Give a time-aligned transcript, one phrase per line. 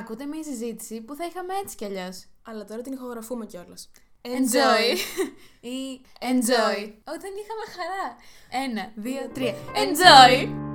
[0.00, 2.26] Ακούτε μια συζήτηση που θα είχαμε έτσι κι αλλιώς.
[2.42, 3.90] Αλλά τώρα την ηχογραφούμε κιόλας.
[4.22, 4.96] Enjoy.
[5.74, 6.92] Ή enjoy.
[7.04, 8.16] Όταν είχαμε χαρά.
[8.64, 9.54] Ένα, δύο, τρία.
[9.54, 10.69] Enjoy.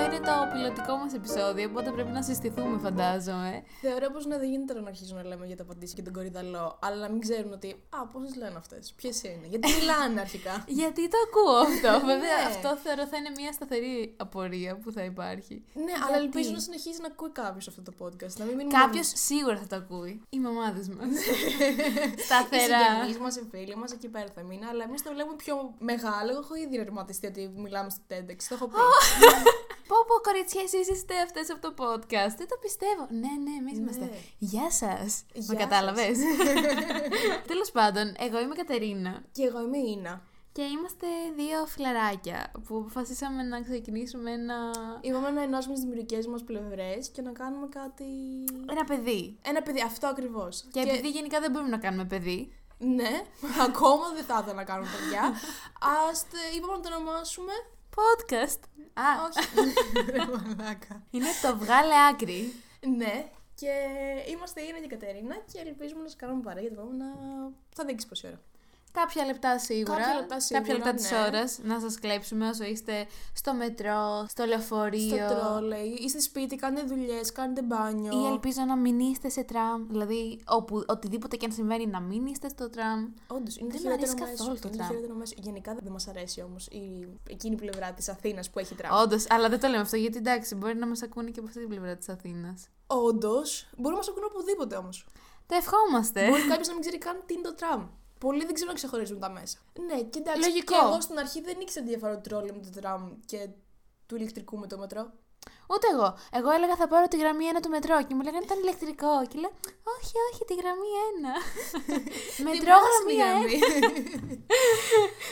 [0.00, 3.62] Αυτό είναι το πιλωτικό μας επεισόδιο, οπότε πρέπει να συστηθούμε, φαντάζομαι.
[3.80, 6.78] Θεωρώ πως ναι, δεν γίνεται να αρχίσουμε να λέμε για τα παντήσια και τον κορυδαλό,
[6.82, 7.68] αλλά να μην ξέρουν ότι.
[7.98, 9.46] Α, πώ λένε αυτές, ποιες είναι.
[9.52, 10.64] Γιατί μιλάνε αρχικά.
[10.80, 11.90] Γιατί το ακούω αυτό.
[12.12, 12.48] Βέβαια, Ναι.
[12.48, 15.64] αυτό θεωρώ θα είναι μια σταθερή απορία που θα υπάρχει.
[15.74, 18.34] ναι, αλλά ελπίζω να συνεχίσει να ακούει κάποιος αυτό το podcast.
[18.38, 20.22] Να μην μείνει Κάποιος σίγουρα θα το ακούει.
[20.30, 21.08] Οι μαμάδες μας.
[22.18, 22.78] Οι Σταθερά.
[22.84, 24.64] συγγενείς μας, οι φίλοι μας, εκεί πέρα θα μείνει.
[24.64, 26.30] Αλλά εμείς το βλέπουμε πιο μεγάλο.
[26.30, 28.36] Εγώ έχω ήδη ρευματιστεί ότι μιλάμε στο TEDx.
[28.48, 28.76] Το έχω πει.
[29.88, 32.34] Πω πω κοριτσιά, εσείς είστε αυτές από το podcast.
[32.40, 33.06] Δεν το πιστεύω.
[33.10, 33.78] Ναι, ναι, εμείς Ναι.
[33.80, 34.10] είμαστε.
[34.38, 35.24] Γεια σας.
[35.34, 36.18] Γεια Με κατάλαβες;
[37.50, 40.22] Τέλος πάντων, εγώ είμαι Κατερίνα και εγώ είμαι η Ίνα.
[40.52, 41.06] και είμαστε
[41.36, 44.56] δύο φιλαράκια που αποφασίσαμε να ξεκινήσουμε ένα...
[45.00, 48.04] Είπαμε να ενώσουμε τι δημιουργικές μας πλευρές και να κάνουμε κάτι.
[48.70, 49.38] ένα παιδί.
[49.42, 50.64] Ένα παιδί, αυτό ακριβώς.
[50.72, 53.22] Και, επειδή γενικά δεν μπορούμε να κάνουμε παιδί, Ναι,
[53.68, 55.22] ακόμα δεν θα ήθελα να κάνουμε παιδιά.
[55.94, 55.96] Α
[56.56, 57.52] είπαμε να το ονομάσουμε.
[57.98, 58.60] Podcast.
[58.94, 59.70] Α, Όχι.
[60.10, 61.06] Ρε μαλάκα.
[61.10, 62.52] είναι το βγάλε άκρη.
[62.96, 63.70] Ναι, και
[64.30, 67.04] είμαστε η Ίνα και η Κατερίνα και ελπίζουμε να σας κάνουμε παρέα για το επόμενα.
[67.74, 68.40] Θα δείξεις πόση ώρα.
[69.00, 69.96] Κάποια λεπτά σίγουρα.
[69.96, 71.18] Κάποια λεπτά σίγουρα, κάποια λεπτά της ναι.
[71.26, 75.16] ώρας να σας κλέψουμε όσο είστε στο μετρό, στο λεωφορείο.
[75.16, 78.12] Στο τρόλεϊ, είστε σπίτι, κάνετε δουλειές, κάνετε μπάνιο.
[78.22, 79.86] Ή ελπίζω να μην είστε σε τραμ.
[79.88, 83.08] Δηλαδή, όπου, οτιδήποτε και αν συμβαίνει, να μην είστε στο τραμ.
[83.26, 84.36] Όντως, είναι Δεν το μ' αρέσει χειρότερο μέσο.
[84.36, 84.88] καθόλου το είναι τραμ.
[84.88, 85.34] χειρότερο μέσο.
[85.36, 87.08] Γενικά δεν μας αρέσει όμως η...
[87.30, 88.92] εκείνη η πλευρά της Αθήνας που έχει τραμ.
[89.02, 91.60] Όντως, αλλά δεν το λέμε αυτό γιατί εντάξει, μπορεί να μας ακούνε και από αυτή
[91.60, 92.68] την πλευρά της Αθήνας.
[92.86, 95.06] Όντως, μπορεί να μας ακούνε οπουδήποτε όμως.
[95.46, 96.28] Το ευχόμαστε.
[96.28, 97.86] Μπορεί κάποιος να μην ξέρει καν τι είναι το τραμ.
[98.18, 99.58] Πολλοί δεν ξέρουν να ξεχωρίζουν τα μέσα.
[99.86, 100.40] Ναι, και εντάξει.
[100.40, 100.74] Λογικό.
[100.74, 103.48] Και εγώ στην αρχή δεν ήξερα τη διαφορά του τρόλι με το τραμ και
[104.06, 105.12] του ηλεκτρικού με το μετρό.
[105.74, 106.08] Ούτε εγώ.
[106.38, 109.12] Εγώ έλεγα θα πάρω τη γραμμή 1 του μετρό και μου λέγανε ήταν ηλεκτρικό.
[109.30, 109.52] Και λέω,
[109.96, 111.34] Όχι, όχι, τη γραμμή 1.
[112.46, 113.54] μετρό πράσινη γραμμή
[114.38, 114.38] 1.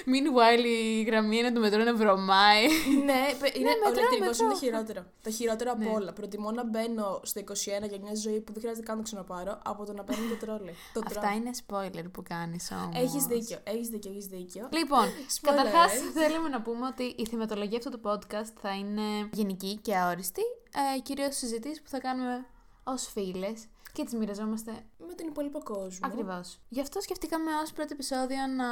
[0.13, 2.65] Meanwhile, η γραμμή 1 του μετρό είναι βρωμάει.
[3.09, 4.45] ναι, παι- είναι, μετρό, ο ηλεκτρικό μετρό.
[4.45, 5.01] είναι το χειρότερο.
[5.23, 5.95] Το χειρότερο από Ναι.
[5.97, 6.13] όλα.
[6.13, 9.59] Προτιμώ να μπαίνω στο 21 για μια ζωή που δεν χρειάζεται καν να το ξαναπάρω
[9.65, 10.75] από το να παίρνω το τρόλι.
[10.93, 13.03] Το Αυτά είναι spoiler που κάνεις όμως.
[13.03, 14.69] Έχεις δίκιο, έχεις δίκιο, έχεις δίκιο.
[14.73, 15.41] Λοιπόν, Spoiler.
[15.51, 19.03] καταρχά θέλουμε να πούμε ότι η θεματολογία αυτού του podcast θα είναι
[19.33, 20.25] γενική και αόριστη.
[20.35, 22.47] Ε, Κυρίως συζητήσεις που θα κάνουμε
[22.85, 25.99] ως φίλες και τι μοιραζόμαστε Με τον υπόλοιπο κόσμο.
[26.03, 26.59] Ακριβώς.
[26.69, 28.67] Γι' αυτό σκεφτήκαμε ως πρώτο επεισόδιο να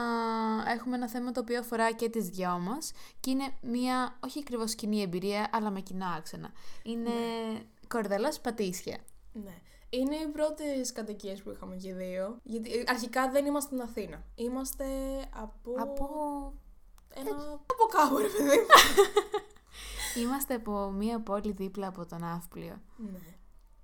[0.70, 4.75] έχουμε ένα θέμα το οποίο αφορά και τις δυο μας και είναι μια όχι ακριβώς
[4.75, 6.53] κοινή εμπειρία, αλλά με κοινά άξονα.
[6.82, 7.10] Είναι
[7.88, 8.98] κορδελός πατήσια.
[9.32, 9.54] Ναι.
[9.91, 12.38] Είναι οι πρώτες κατοικίες που είχαμε και οι δύο.
[12.42, 14.25] Γιατί ε, αρχικά δεν είμαστε στην Αθήνα.
[14.34, 14.84] Είμαστε
[15.31, 15.75] από.
[15.78, 16.09] Από.
[17.15, 17.31] Ένα...
[17.53, 18.66] από κάπου, ρε παιδί μου.
[20.16, 22.80] Είμαστε από μια πόλη δίπλα από τον Ναύπλιο.
[22.97, 23.19] ναι.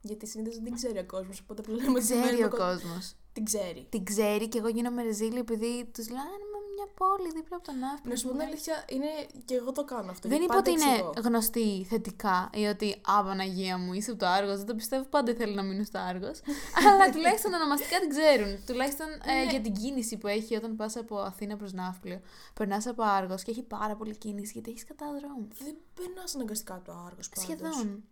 [0.03, 2.57] Γιατί συνήθως δεν την ξέρει ο κόσμος, οπότε απλά λέμε ότι Ξέρει μένουμε ο κο-
[2.57, 3.15] κόσμος.
[3.33, 3.87] Την ξέρει.
[3.89, 6.50] Την ξέρει και εγώ γίνομαι ρεζίλη επειδή τους λέω «Α, είμαι
[6.81, 8.11] μια πόλη δίπλα από τον Ναύπλιο.
[8.13, 9.11] Να σου πω την αλήθεια, είναι
[9.45, 10.29] και εγώ το κάνω αυτό.
[10.29, 11.13] Δεν γιατί είπα ότι πάντα είναι εξηγώ.
[11.29, 14.57] γνωστή θετικά ή ότι Α, Παναγία μου, είσαι από το Άργος.
[14.57, 16.41] Δεν το πιστεύω, πάντα ήθελα να μείνω στο Άργος.
[16.89, 18.51] Αλλά τουλάχιστον ονομαστικά την ξέρουν.
[18.67, 19.51] Τουλάχιστον ε, Ναι.
[19.51, 22.21] για την κίνηση που έχει όταν πας από Αθήνα προς Ναύπλιο.
[22.55, 25.47] Περνάς από Άργος και έχει πάρα πολύ κίνηση γιατί έχεις κατά δρόμο.
[25.65, 27.45] Δεν περνάς αναγκαστικά από το άργος πάντως.
[27.75, 28.05] Σχεδόν.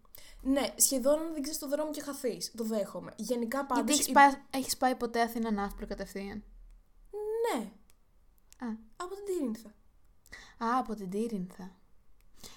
[0.43, 2.53] Ναι, σχεδόν αν δεν ξέρεις το δρόμο και χαθείς.
[2.57, 3.13] Το δέχομαι.
[3.17, 3.85] Γενικά πάντως.
[3.85, 6.43] Γιατί έχει πάει, έχεις πάει ποτέ Αθήνα Ναύπλιο κατευθείαν;
[7.55, 7.71] Ναι,
[8.59, 9.69] Α, από την Τύρινθα.
[10.59, 11.71] α από την Τύρινθα.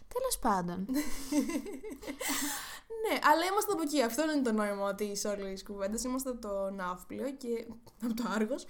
[0.07, 0.88] Τέλος πάντων.
[3.09, 4.01] Ναι, αλλά είμαστε από εκεί.
[4.01, 6.03] Αυτό είναι το νόημα της όλης κουβέντας.
[6.03, 7.67] Είμαστε από το Ναύπλιο και
[8.03, 8.66] από το Άργος.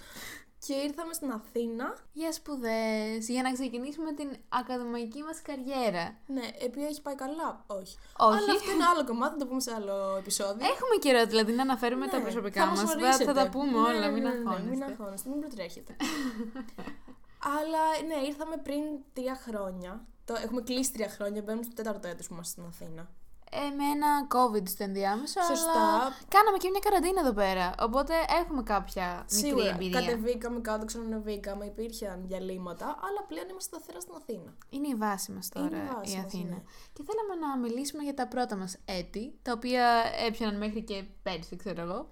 [0.68, 1.98] Και ήρθαμε στην Αθήνα.
[2.14, 6.16] για σπουδές, για να ξεκινήσουμε την ακαδημαϊκή μας καριέρα.
[6.28, 7.64] Ναι, επειδή έχει πάει καλά.
[7.68, 7.98] Όχι.
[8.18, 8.38] Όχι.
[8.38, 10.66] Αλλά αυτό είναι άλλο κομμάτι, θα το πούμε σε άλλο επεισόδιο.
[10.74, 12.82] Έχουμε καιρό δηλαδή να αναφέρουμε τα Ναι, προσωπικά θα μας.
[12.84, 13.24] μας Θα, ορίσετε.
[13.24, 14.70] θα τα πούμε Ναι, όλα, ναι, μην ναι, ναι, ναι, αγχώνεστε.
[14.70, 15.96] Μην αγχώνεστε, μην προτρέχετε.
[17.58, 18.84] Αλλά ναι, ήρθαμε πριν
[19.14, 20.06] τρία χρόνια.
[20.26, 23.10] Το, έχουμε κλείσει τρία χρόνια, μπαίνουμε στο τέταρτο έτος που είμαστε στην Αθήνα.
[23.54, 25.42] Ε, με ένα COVID στο ενδιάμεσο.
[25.42, 25.72] Σωστά.
[25.72, 27.74] Αλλά κάναμε και μια καραντίνα εδώ πέρα.
[27.80, 30.00] Οπότε έχουμε κάποια μικρή Σίγουρα, εμπειρία.
[30.00, 34.54] κατεβήκαμε κάτω, ξανανεβήκαμε, υπήρχαν διαλύματα, αλλά πλέον είμαστε σταθερά στην Αθήνα.
[34.70, 36.50] Είναι η βάση μας τώρα Είναι η βάση η μας, Αθήνα.
[36.50, 36.62] ναι.
[36.94, 39.86] Και θέλαμε να μιλήσουμε για τα πρώτα μας έτη, τα οποία
[40.28, 42.08] έπιαναν μέχρι και πέρσι, ξέρω εγώ.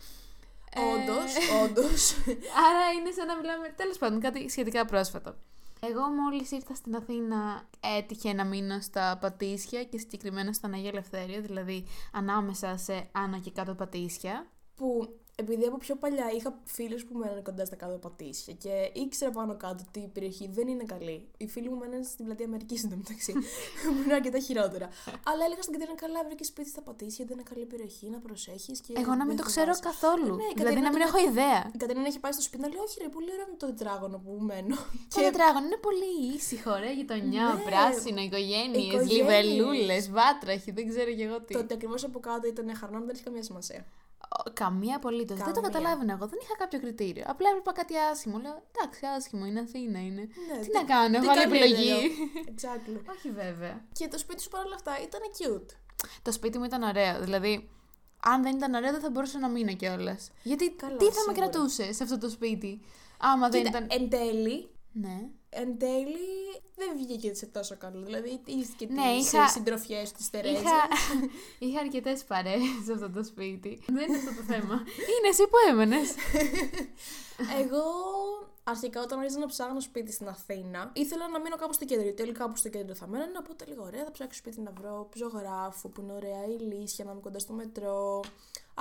[0.75, 1.31] Ε, Όντως,
[1.63, 2.11] όντως.
[2.67, 5.35] Άρα είναι σαν να μιλάμε, τέλος πάντων, κάτι σχετικά πρόσφατο.
[5.79, 11.41] Εγώ μόλις ήρθα στην Αθήνα έτυχε να μείνω στα Πατήσια και συγκεκριμένα στον Αγία Ελευθέρια,
[11.41, 14.47] δηλαδή ανάμεσα σε άνω και κάτω Πατήσια.
[14.75, 19.31] που επειδή από πιο παλιά είχα φίλους που μέναν κοντά στα κάτω πατήσια και ήξερα
[19.31, 21.27] πάνω κάτω ότι η περιοχή δεν είναι καλή.
[21.37, 23.33] Οι φίλοι μου μέναν στην πλατεία Αμερικής εντωμεταξύ.
[23.83, 24.87] που είναι αρκετά χειρότερα.
[25.29, 28.81] Αλλά έλεγα στην Κατερίνα καλά, βρήκε σπίτι στα πατήσια, δεν είναι καλή περιοχή να προσέχεις.
[29.01, 29.81] Εγώ να μην το ξέρω φοβάσαι».
[29.89, 30.35] καθόλου.
[30.35, 31.59] Ναι, η δηλαδή να Κατερίνα μην το- έχω ιδέα.
[31.75, 34.17] Η Κατερίνα έχει πάει στο σπίτι να λέει: Όχι, ρε, πολύ ωραίο είναι το τετράγωνο
[34.23, 34.75] που μένω.
[35.15, 37.61] Το τετράγωνο είναι πολύ ήσυχο, ρε, γειτονιά, Ναι.
[37.69, 39.11] πράσινο, οικογένειες, Οικογένειες.
[39.17, 41.53] λιβελούλες, βάτραχοι, δεν ξέρω και εγώ τι.
[41.53, 43.81] Το ότι ακριβώς από κάτω ήταν χαρνών δεν έχει καμία σημασία.
[44.37, 45.37] Ο- Καμία απολύτως.
[45.37, 45.69] Δεν το Καμία.
[45.69, 46.27] καταλάβαινα εγώ.
[46.27, 47.23] Δεν είχα κάποιο κριτήριο.
[47.27, 48.37] Απλά έβλεπα κάτι άσχημο.
[48.37, 50.21] Λέω εντάξει, άσχημο είναι Αθήνα είναι.
[50.21, 51.63] Ναι, τι να κάνω, τι έχω άλλη καλύτερο.
[51.65, 52.11] επιλογή.
[52.51, 52.99] Exactly.
[53.15, 53.85] Όχι βέβαια.
[53.93, 55.69] Και το σπίτι σου παρόλα αυτά ήταν cute.
[56.21, 57.19] Το σπίτι μου ήταν ωραίο.
[57.21, 57.69] Δηλαδή,
[58.23, 60.31] αν δεν ήταν ωραίο, δεν θα μπορούσα να μείνω κιόλας.
[60.43, 61.33] Γιατί Καλά, τι θα με σίγουρα.
[61.49, 62.81] κρατούσε σε αυτό το σπίτι,
[63.19, 63.99] άμα δεν Κοίτα, ήταν.
[64.01, 65.19] εν τέλει, Ναι.
[65.49, 68.01] Εν τέλει δεν βγήκε σε τόσο καλό.
[68.05, 70.61] Δηλαδή, είχε και Ναι, τις είχα- συντροφιές της Τερέζας.
[70.61, 70.87] Είχα,
[71.67, 73.81] είχα αρκετές παρέες σε αυτό το σπίτι.
[73.87, 74.73] δεν είναι αυτό το θέμα.
[75.13, 76.09] είναι εσύ που έμενες.
[77.61, 77.83] Εγώ
[78.63, 82.03] αρχικά όταν άρχισα να ψάχνω σπίτι στην Αθήνα, ήθελα να μείνω κάπου στο κέντρο.
[82.03, 83.37] Γιατί όλοι κάπου στο κέντρο θα μένανε.
[83.39, 87.11] Οπότε λίγο ωραία, θα ψάξω σπίτι να βρω ζωγράφου που είναι ωραία, η λύσια να
[87.11, 88.23] είμαι κοντά στο μετρό.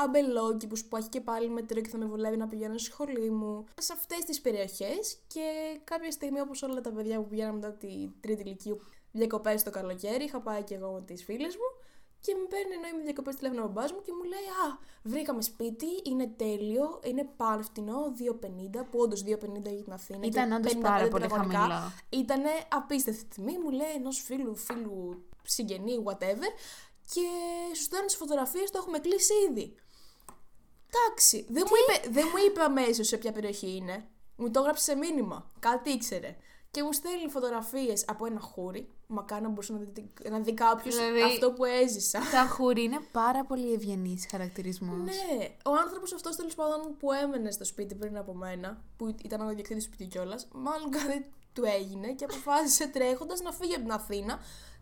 [0.05, 3.65] Αμπελόκηπους που έχει και πάλι μετρό και θα με βολεύει να πηγαίνω στη σχολή μου.
[3.81, 5.43] Σε αυτές τις περιοχές και
[5.85, 8.81] κάποια στιγμή, όπως όλα τα παιδιά που πηγαίναμε μετά τη τρίτη ηλικίου,
[9.12, 11.87] διακοπές το καλοκαίρι, είχα πάει και εγώ με τις φίλες μου.
[12.21, 15.43] Και με παίρνει ενώ είμαι διακοπές τηλέφωνο ο μπαμπάς μου και μου λέει Α, βρήκαμε
[15.43, 20.27] σπίτι, είναι τέλειο, είναι πανφτηνό, 2,50 που όντως 2,50 για την Αθήνα.
[20.27, 21.59] Ήταν και όντως 55 πάρα πολύ τετραγωνικά.
[21.59, 21.93] χαμηλό.
[22.09, 26.50] Ήταν απίστευτη τιμή, μου λέει ενός φίλου, φίλου, συγγενή, whatever.
[27.12, 27.27] Και
[27.77, 29.75] σου στέλνω τι φωτογραφίες, το έχουμε κλείσει ήδη.
[30.90, 34.08] Εντάξει, δεν μου, είπε, δεν μου είπε αμέσως σε ποια περιοχή είναι.
[34.37, 35.50] Μου το έγραψε σε μήνυμα.
[35.58, 36.37] Κάτι ήξερε.
[36.70, 38.88] Και μου στέλνει φωτογραφίες από ένα χούρι.
[39.06, 42.19] Μακάρι να μπορούσε να δει, να δει κάποιος Δηλαδή- αυτό που έζησα.
[42.32, 44.99] Τα χούρι είναι πάρα πολύ ευγενεί χαρακτηρισμός.
[45.05, 49.40] Ναι, ο άνθρωπος αυτός τέλος πάντων που έμενε στο σπίτι πριν από μένα, που ήταν
[49.40, 53.82] ο διοκτήτη του σπιτιού κιόλας, μάλλον κάτι του έγινε και αποφάσισε τρέχοντας να φύγει από
[53.82, 54.38] την Αθήνα.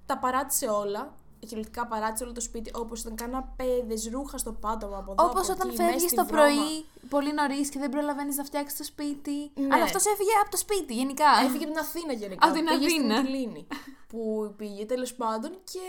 [0.07, 1.15] Τα παράτησε όλα.
[1.47, 3.15] Κυριολεκτικά παράτησε όλο το σπίτι όπως ήταν.
[3.15, 5.25] Κάνα παιδε, ρούχα στο πάτωμα από εδώ.
[5.25, 6.43] Όπως από όταν εκεί, μέσα φεύγει στη το βρώμα.
[6.45, 9.51] πρωί πολύ νωρίς και δεν προλαβαίνεις να φτιάξεις το σπίτι.
[9.55, 9.75] Ναι.
[9.75, 11.25] Αλλά αυτός έφυγε από το σπίτι, γενικά.
[11.45, 12.47] Έφυγε από την Αθήνα γενικά.
[12.47, 13.15] Από την πήγε Αθήνα.
[13.15, 13.67] Στην Μυτιλίνη,
[14.09, 15.87] που πήγε τέλος πάντων και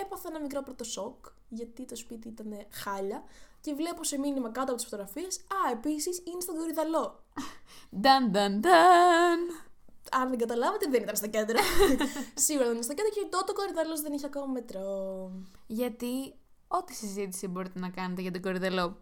[0.00, 3.22] έπαθα ένα μικρό πρώτο σοκ γιατί το σπίτι ήταν χάλια.
[3.60, 5.36] Και βλέπω σε μήνυμα κάτω από τις φωτογραφίες.
[5.36, 7.24] Α, επίσης είναι στον Κορυδαλό.
[8.00, 9.40] Νταν, νταν, νταν.
[10.10, 11.58] Αν δεν καταλάβατε, δεν ήταν στο κέντρο.
[12.46, 15.30] Σίγουρα δεν ήταν στο κέντρο και τότε ο Κορυδαλός δεν είχε ακόμα μετρό.
[15.66, 16.34] Γιατί
[16.68, 18.96] ό,τι συζήτηση μπορείτε να κάνετε για τον κορυδελό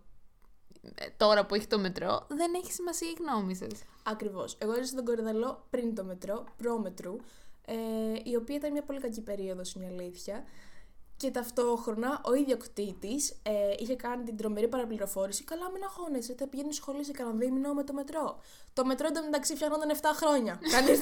[0.95, 3.83] ε, τώρα που έχει το μετρό, δεν έχει σημασία η γνώμη σας.
[4.03, 4.57] Ακριβώς.
[4.59, 7.17] Εγώ έζησα στον Κορυδαλό πριν το μετρό, προ-μετρού,
[7.65, 7.75] ε,
[8.25, 10.45] η οποία ήταν μια πολύ κακή περίοδος, είναι η αλήθεια.
[11.23, 15.45] Και ταυτόχρονα ο ιδιοκτήτης ε, είχε κάνει την τρομερή παραπληροφόρηση.
[15.45, 18.41] Καλά, μην αγχώνεσαι, θα πηγαίνεις σχολή σε κανένα δίμηνο με το μετρό.
[18.73, 20.59] Το μετρό εντωμεταξύ φτιάχνονταν 7 χρόνια.
[20.75, 20.99] Κανείς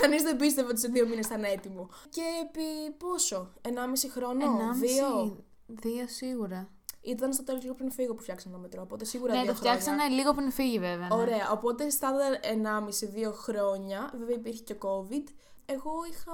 [0.00, 1.88] κανείς δεν πίστευε ότι σε δύο μήνες ήταν έτοιμο.
[2.08, 3.70] Και επί πόσο, 1,5
[4.10, 5.36] χρόνο, δύο;
[5.66, 6.68] Δύο σίγουρα.
[7.00, 9.58] Ήταν στο τέλος λίγο πριν φύγω που φτιάξαν το μετρό, οπότε σίγουρα Ναι, δύο το
[9.58, 9.80] χρόνια.
[9.80, 11.08] φτιάξανε λίγο πριν φύγει βέβαια.
[11.08, 11.14] ναι.
[11.14, 15.24] Ωραία, οπότε στάνταρ 1,5-2 χρόνια, βέβαια υπήρχε και COVID.
[15.68, 16.32] Εγώ είχα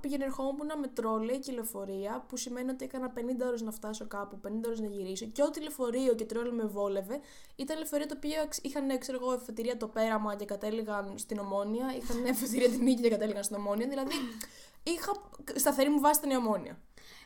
[0.00, 4.40] πήγαινε ερχόμουν με τρόλεϊ και λεωφορεία, που σημαίνει ότι έκανα 50 ώρες να φτάσω κάπου,
[4.46, 5.26] 50 ώρες να γυρίσω.
[5.26, 7.20] Και ό,τι λεωφορείο και τρόλεϊ με βόλευε,
[7.56, 11.94] ήταν λεωφορεία το οποίο εξ- είχαν, ξέρω εγώ, εφετηρία το πέραμα και κατέληγαν στην Ομόνια,
[11.96, 13.88] είχαν εφετηρία την Νίκη και κατέληγαν στην Ομόνια.
[13.88, 14.12] Δηλαδή,
[14.82, 15.12] είχα
[15.54, 16.78] σταθερή μου βάση ήταν η Ομόνια.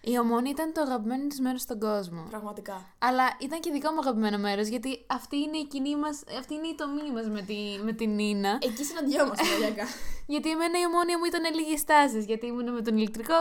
[0.03, 2.27] Η Ομόνη ήταν το αγαπημένο της μέρος στον κόσμο.
[2.31, 2.95] Πραγματικά.
[2.99, 6.67] Αλλά ήταν και δικό μου αγαπημένο μέρος, γιατί αυτή είναι η κοινή μας, αυτή είναι
[6.67, 8.59] η τομή μας με, τη, με την Νίνα.
[8.63, 9.85] Εκεί συναντιόμαστε, μαλάκα.
[10.33, 12.25] γιατί εμένα η ομόνια μου ήταν λίγες τάσεις.
[12.25, 13.41] Γιατί ήμουν με τον ηλεκτρικό,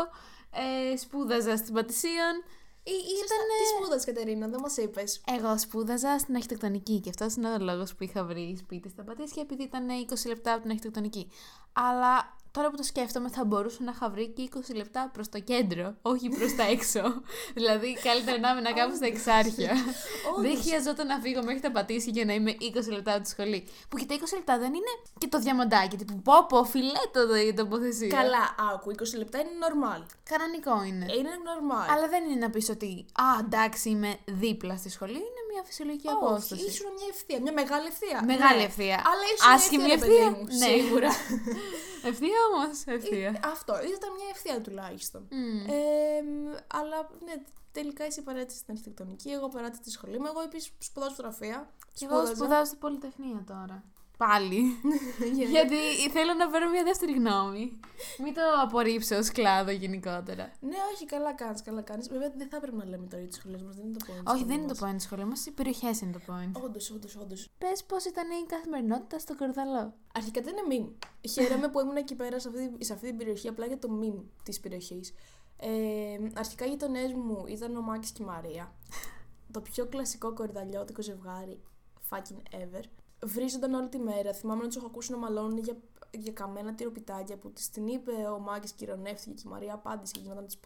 [0.93, 2.35] ε, σπούδαζα στην Πατησίων.
[2.83, 2.91] Ή,
[3.25, 3.39] ήταν...
[3.61, 5.21] Τι σπούδας, Κατερίνα, δεν μας είπες.
[5.37, 9.41] Εγώ σπούδαζα στην αρχιτεκτονική και αυτό είναι ο λόγος που είχα βρει σπίτι στα Πατήσια,
[9.41, 11.31] επειδή ήταν 20 λεπτά από την αρχιτεκτονική.
[11.73, 15.39] Αλλά τώρα που το σκέφτομαι, θα μπορούσα να είχα βρει και 20 λεπτά προς το
[15.39, 17.01] κέντρο, όχι προς τα έξω.
[17.57, 19.73] δηλαδή, καλύτερα να ήμουν κάπου στα εξάρχεια.
[20.41, 22.51] δεν χρειαζόταν να φύγω μέχρι τα Πατήσια για να είμαι
[22.87, 23.67] 20 λεπτά από τη σχολή.
[23.89, 27.35] Που και τα 20 λεπτά δεν είναι και το διαμαντάκι, τύπου πω πω, φιλέτο το
[27.35, 28.07] η τοποθεσία.
[28.07, 30.01] Καλά, άκου, 20 λεπτά είναι normal.
[30.23, 31.05] Κανονικό είναι.
[31.17, 31.87] Είναι normal.
[31.93, 35.21] Αλλά δεν είναι να πεις ότι, Α, εντάξει, είμαι δίπλα στη σχολή.
[35.29, 36.53] Είναι μια φυσιολογική απόσταση.
[36.53, 38.17] Όχι, ήσουν μια ευθεία, μια μεγάλη ευθεία.
[38.33, 38.67] Μεγάλη Ναι.
[38.69, 38.97] ευθεία.
[39.11, 40.69] Αλλά ήσουν Άσχημη μια ευθεία, ρε παιδί ευθεία; μου, Ναι.
[40.81, 41.09] Σίγουρα.
[42.09, 42.75] Ευθεία όμως.
[42.97, 43.29] Ευθεία.
[43.37, 45.21] Ε, Αυτό, ήταν μια ευθεία τουλάχιστον.
[45.29, 45.59] Μμ.
[45.69, 46.19] Ε,
[46.79, 47.33] αλλά ναι,
[47.71, 50.25] τελικά εσύ παράτησε την αρχιτεκτονική, εγώ παράτησα τη σχολή μου.
[50.31, 51.57] Εγώ επίσης σπουδάζω φωτογραφία.
[51.93, 52.35] Και εγώ Σπούδαζα.
[52.35, 53.83] σπουδάζω στην Πολυτεχνία τώρα.
[54.25, 54.61] Πάλι.
[55.53, 57.79] Γιατί θέλω να πάρω μια δεύτερη γνώμη.
[58.23, 60.51] Μην το απορρίψω ως κλάδο γενικότερα.
[60.59, 62.09] Ναι, όχι, καλά κάνεις, καλά κάνεις.
[62.09, 64.33] Βέβαια δεν θα έπρεπε να λέμε τώρα για τις σχολές μας, δεν είναι το point.
[64.33, 66.61] Όχι, δεν είναι το point τη σχολή μας, οι περιοχές είναι το point.
[66.63, 67.49] Όντως, όντως, όντως.
[67.57, 69.93] Πες πώς ήταν η καθημερινότητα στο Κορδαλό.
[70.13, 71.07] Αρχικά δεν είναι meme.
[71.29, 74.23] Χαίρομαι που ήμουν εκεί πέρα σε αυτή, σε αυτή την περιοχή απλά για το meme
[74.43, 75.13] της περιοχής.
[75.57, 75.69] Ε,
[76.33, 78.73] αρχικά οι γειτονές μου ήταν ο Μάκης και η Μαρία.
[79.51, 81.59] το πιο κλασικό κορδαλιώτικο ζευγάρι
[82.09, 82.83] fucking ever.
[83.23, 84.33] Βρίζονταν όλη τη μέρα.
[84.33, 85.77] Θυμάμαι να τους έχω ακούσει να μαλώνουν για,
[86.11, 90.11] για καμένα τυροπιτάκια που της την είπε ο Μάκη και ηρωνεύτηκε και η Μαρία απάντησε
[90.13, 90.59] και γινόταν, της...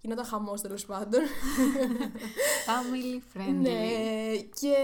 [0.00, 1.20] γινόταν χαμός τέλος πάντων.
[2.68, 3.60] Family friendly.
[3.60, 4.76] ναι, και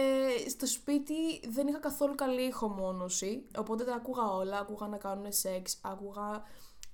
[0.48, 3.44] στο σπίτι δεν είχα καθόλου καλή ηχομόνωση.
[3.58, 4.58] Οπότε τα άκουγα όλα.
[4.58, 6.44] Άκουγα να κάνουν σεξ, άκουγα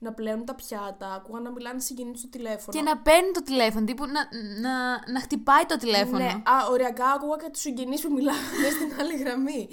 [0.05, 2.79] να πλένουν τα πιάτα, άκουγα να μιλάνε συγγενεί στο τηλέφωνο.
[2.79, 4.23] Και να παίρνει το τηλέφωνο, τύπου να,
[4.61, 4.75] να,
[5.13, 6.19] να χτυπάει το τηλέφωνο.
[6.19, 8.39] Ναι, α, οριακά άκουγα και τους συγγενείς που μιλάνε
[8.77, 9.69] στην άλλη γραμμή.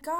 [0.00, 0.18] Κα,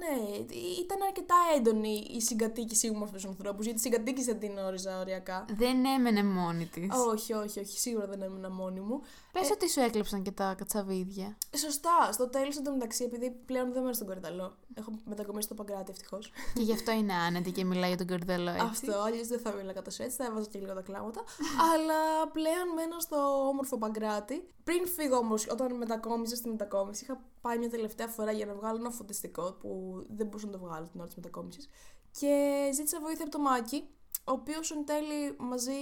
[0.00, 0.36] ναι,
[0.80, 4.98] ήταν αρκετά έντονη η συγκατοίκησή μου με αυτούς τους ανθρώπους, γιατί συγκατοίκηση δεν την όριζα
[4.98, 5.44] οριακά.
[5.48, 6.88] Δεν έμενε μόνη της.
[7.12, 9.00] Όχι, όχι, όχι, σίγουρα δεν έμενα μόνη μου.
[9.32, 11.36] Πες ότι σου έκλεψαν και τα κατσαβίδια.
[11.56, 14.56] Σωστά, στο τέλος εντωμεταξύ, επειδή πλέον δεν μένω στον Κορδαλό.
[14.74, 16.32] Έχω μετακομίσει στο Παγκράτη, ευτυχώς.
[16.54, 18.64] και γι' αυτό είναι άνετη και μιλάει για τον Κορδαλό, έτσι.
[18.64, 21.20] Αυτό, αλλιώς δεν θα μίλαγα τόσο έτσι, θα έβαζα και λίγο τα κλάματα.
[21.72, 24.46] Αλλά πλέον μένω στο όμορφο Παγκράτη.
[24.64, 28.78] Πριν φύγω όμως, όταν μετακόμιζα στη μετακόμιση, είχα πάει μια τελευταία φορά για να βγάλω
[28.78, 31.68] ένα φωτιστικό που δεν μπορούσα να το βγάλω την ώρα της μετακόμισης.
[32.10, 33.88] Και ζήτησα βοήθεια από το Μάκη,
[34.24, 35.72] ο οποίος εν τέλει μαζί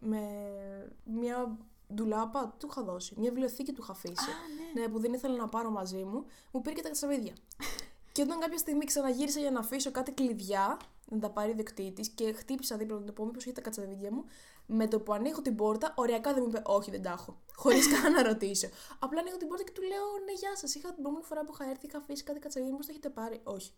[0.00, 0.20] με
[1.04, 1.58] μια
[1.94, 3.14] ντουλάπα του είχα δώσει.
[3.16, 4.30] Μια βιβλιοθήκη του είχα αφήσει.
[4.74, 4.80] ναι.
[4.80, 7.32] ναι, που δεν ήθελα να πάρω μαζί μου, μου πήρε και τα κατσαβίδια.
[8.12, 10.76] και όταν κάποια στιγμή ξαναγύρισα για να αφήσω κάτι κλειδιά,
[11.10, 14.24] να τα πάρει δεκτήτη και χτύπησα δίπλα να το πω μήπως έχει τα κατσαβίδια μου,
[14.70, 17.40] με το που ανοίγω την πόρτα, ωριακά δεν μου είπε Όχι, δεν τα έχω.
[17.54, 18.68] Χωρίς καν να ρωτήσω.
[18.98, 20.74] Απλά ανοίγω την πόρτα και του λέω Ναι, γεια σας.
[20.74, 23.40] Είχα την προηγούμενη φορά που είχα έρθει, είχα αφήσει κάτι κατσαβίδια, μήπως το έχετε πάρει.
[23.44, 23.72] Όχι.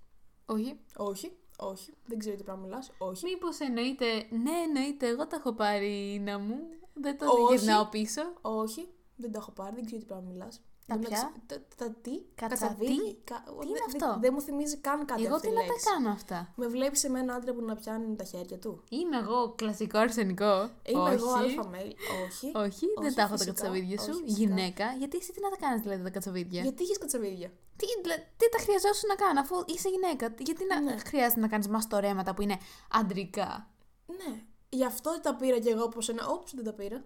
[0.47, 0.80] Όχι.
[0.97, 1.94] Όχι, όχι.
[2.06, 2.92] Δεν ξέρω τι πράγμα μιλάς.
[2.99, 3.25] Όχι.
[3.25, 4.06] Μήπως εννοείται.
[4.30, 5.06] Ναι, εννοείται.
[5.06, 6.56] Εγώ τα έχω πάρει να μου.
[6.92, 7.56] Δεν το Όχι.
[7.56, 8.23] γυρνάω πίσω.
[8.40, 10.61] Όχι, δεν τα έχω πάρει, δεν ξέρω τι πράγμα μιλάς.
[10.87, 13.19] Τα ποια; Τα, τα τι, Κατσαβίδι; κατσαβίδι.
[13.25, 15.57] Κα- Τι δεν- είναι δεν- αυτό; Δεν μου θυμίζει καν κάτι Εγώ αυτή τι η
[15.57, 15.85] να τα λέξη.
[15.91, 19.53] κάνω αυτά; Με βλέπεις σε ένα άντρα που να πιάνει τα χέρια του; Είμαι εγώ
[19.57, 21.15] κλασικό αρσενικό; Είμαι Όχι.
[21.15, 21.93] εγώ αλφα mail.
[22.25, 22.47] Όχι.
[22.55, 23.53] Όχι, δεν Όχι, τα έχω τα φυσικά.
[23.53, 24.11] κατσαβίδια σου.
[24.11, 24.39] Όχι, φυσικά.
[24.41, 28.23] Γυναίκα, γιατί εσύ τι να τα κάνεις δηλαδή τα κατσαβίδια; Γιατί έχεις κατσαβίδια; Τι, δηλαδή,
[28.37, 30.35] τι τα χρειαζόσουν να κάνω αφού είσαι γυναίκα.
[30.39, 30.97] Γιατί να Ναι.
[30.99, 32.59] χρειάζεται να κάνεις μαστορέματα που είναι
[32.91, 33.69] αντρικά;
[34.07, 34.43] Ναι.
[34.73, 36.27] Γι' αυτό τα πήρα κι εγώ όπως ένα.
[36.27, 37.05] Όπς, δεν τα πήρα.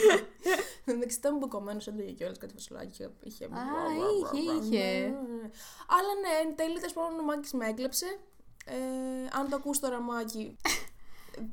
[0.84, 3.02] Εντάξει, ήταν μπουκωμένος, έντογε κιόλας κάτι φασουλάκι.
[3.02, 3.44] είχε- Είχε.
[3.44, 3.48] Α,
[4.34, 4.98] είχε, είχε.
[5.00, 5.50] Ναι, ναι, ναι.
[5.86, 8.18] Αλλά ναι, εν τέλει τέλος πάντων ο Μάκης με έκλεψε.
[8.64, 8.74] Ε,
[9.38, 10.56] αν το ακούς τώρα, Μάκη.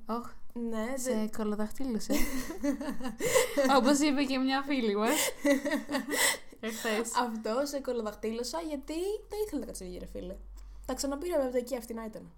[0.05, 2.13] Όχ, Ναι, δεν- σε κολοδαχτύλωσε.
[3.77, 5.29] Όπως είπε και μια φίλη μας.
[6.59, 7.15] Εχθές.
[7.15, 8.93] Αυτό σε κολοδαχτύλωσα γιατί
[9.29, 10.35] δεν ήθελα τα κατσαβίδια, ρε φίλε.
[10.85, 12.31] Τα ξαναπήρα βέβαια εκεί, αυτή να ήταν.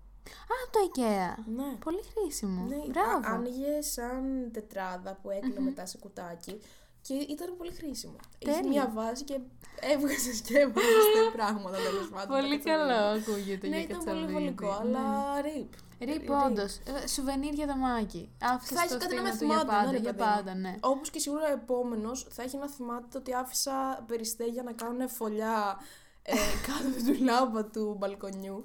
[0.53, 1.43] Α, το IKEA.
[1.55, 1.75] Ναι.
[1.83, 2.65] Πολύ χρήσιμο.
[2.67, 3.27] Ναι, Μπράβο.
[3.27, 6.61] α- άνοιγε σαν τετράδα που έκλεινε μετά σε κουτάκι
[7.01, 8.15] και ήταν πολύ χρήσιμο.
[8.39, 8.69] Είχε Τέλεια.
[8.69, 9.39] μία βάση και
[9.79, 12.27] έβγαζες και έβγαζες πράγματα τέλος πάντων.
[12.37, 12.95] Πολύ τα κατσαβίδια.
[12.95, 14.33] καλό ακούγεται Ναι, για ήταν πολύ κατσαβίδι.
[14.33, 14.97] βολικό, Ναι.
[14.97, 15.71] αλλά ρίπ.
[15.99, 16.79] Ρίπ, όντως.
[17.13, 18.29] Σουβενίρ για δαμάκι.
[18.41, 19.85] Άφησες Θα έχει το κάτι να στήμα με του για θυμάται, πάντα.
[19.85, 20.35] ναι, ρε για παιδί μου.
[20.35, 20.75] πάντα, ναι.
[20.81, 25.77] Όπως και σίγουρα ο επόμενος θα έχει να θυμάται ότι άφησα περιστέρια να κάνουν φωλιά
[26.21, 26.33] ε,
[26.67, 28.63] κάτω από την τουλάπα του μπαλκονιού.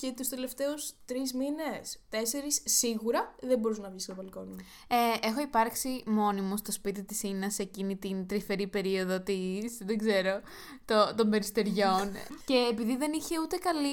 [0.00, 4.46] Και τους τελευταίους τρεις μήνες, τέσσερις σίγουρα δεν μπορούσα να βγεις στο μπαλκόνι.
[4.50, 4.56] μου.
[4.88, 9.78] Ε, έχω υπάρξει μόνη μου στο σπίτι της Ίνας σε εκείνη την τρυφερή περίοδο της,
[9.84, 10.40] δεν ξέρω,
[10.84, 12.12] το, των περιστεριών.
[12.48, 13.88] και επειδή δεν είχε ούτε καλή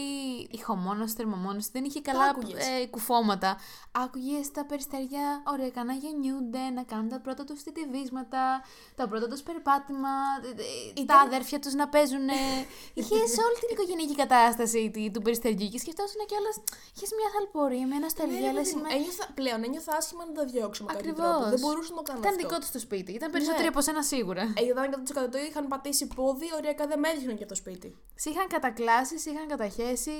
[0.52, 2.68] ηχομόνωση, θερμομόνωση, δεν είχε καλά άκουγες.
[2.68, 3.58] ε, κουφώματα,
[3.92, 8.62] άκουγες τα περιστεριά ωραία να γεννιούνται, να κάνουν τα πρώτα τους τιτιβίσματα,
[8.96, 10.10] τα πρώτα τους περπάτημα,
[10.44, 12.28] ε, ε, τα Ήταν- αδέρφια τους να παίζουν.
[13.00, 16.56] είχε σε όλη την οικογενειακή κατάσταση τη- του περιστεριού και σκεφτόσουν κιόλας,
[16.96, 20.24] είχες μια θαλπορία, μια νοσταλγία, Ναι, ρε λες, παιδί μου, είμαι- ένιωθα, πλέον ένιωθα άσχημα
[20.30, 21.30] να τα διώξω με κάποιο Ακριβώς.
[21.32, 21.50] τρόπο.
[21.54, 22.42] Δεν μπορούσα να το κάνω Ήταν αυτό.
[22.44, 23.12] δικό τους το σπίτι.
[23.20, 23.74] Ήταν περισσότεροι Ναι.
[23.74, 24.44] από σένα σίγουρα.
[24.60, 27.90] Ε, ήταν 100% είχαν πατήσει πόδι, ωριακά δεν με έδειχναν και από το σπίτι.
[28.24, 30.18] Σε είχαν κατακλάσεις, σε είχαν καταχέσει,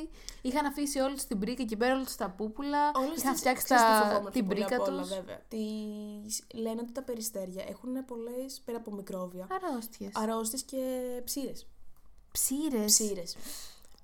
[0.48, 2.82] είχαν αφήσει όλους την πρίκα εκεί πέρα, όλους τα πούπουλα.
[3.04, 3.98] Όλες είχαν τις- φτιάξει ξέρεις τι τα...
[4.04, 5.10] φοβόμουν την πιο πολύ πρίκα απ' όλα, τους.
[5.18, 5.40] βέβαια.
[5.54, 6.34] Τις...
[6.54, 9.48] Λένε ότι τα περιστέρια έχουν πολλές πέρα από μικρόβια.
[9.56, 10.12] Αρρώστιες.
[10.16, 10.82] Αρρώστιες και
[11.24, 11.68] ψήρες.
[12.32, 13.36] Ψήρες.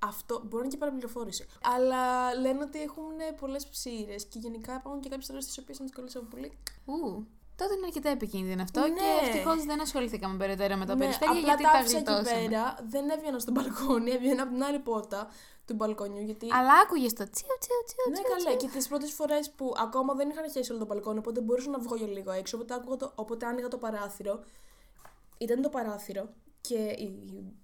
[0.06, 0.10] Ψήρε.
[0.10, 1.46] Αυτό μπορεί να είναι και παραπληροφόρηση.
[1.76, 5.88] Αλλά λένε ότι έχουν πολλές ψήρες και γενικά υπάρχουν και κάποιες αρρώστιε οι οποίες είναι
[5.88, 6.50] δύσκολε από πολύ.
[6.86, 7.26] Ου.
[7.56, 8.88] Τότε είναι αρκετά επικίνδυνο αυτό Ναι.
[8.88, 12.12] και ευτυχώς δεν ασχοληθήκαμε περαιτέρω με τα Ναι, περιστέρια απλά γιατί τα τα άφησα εκεί
[12.12, 12.48] γλιτώσαμε.
[12.48, 15.28] πέρα, δεν έβγαινα στο μπαλκόνι, έβγαινα από την άλλη πόρτα
[15.68, 16.22] του μπαλκονιού.
[16.24, 18.04] Γιατί Αλλά άκουγες το τσιου τσιου τσιου.
[18.10, 18.58] Ναι, τσιου, καλά.
[18.58, 18.70] τσιου.
[18.70, 21.80] Και τις πρώτες φορές που ακόμα δεν είχαν χέσει όλο το μπαλκόνι, οπότε μπορούσα να
[21.80, 22.58] βγω για λίγο έξω.
[22.58, 24.44] Οπότε, άκουγα το, οπότε άνοιγα το παράθυρο.
[25.38, 26.30] Ήταν το παράθυρο
[26.68, 27.14] και η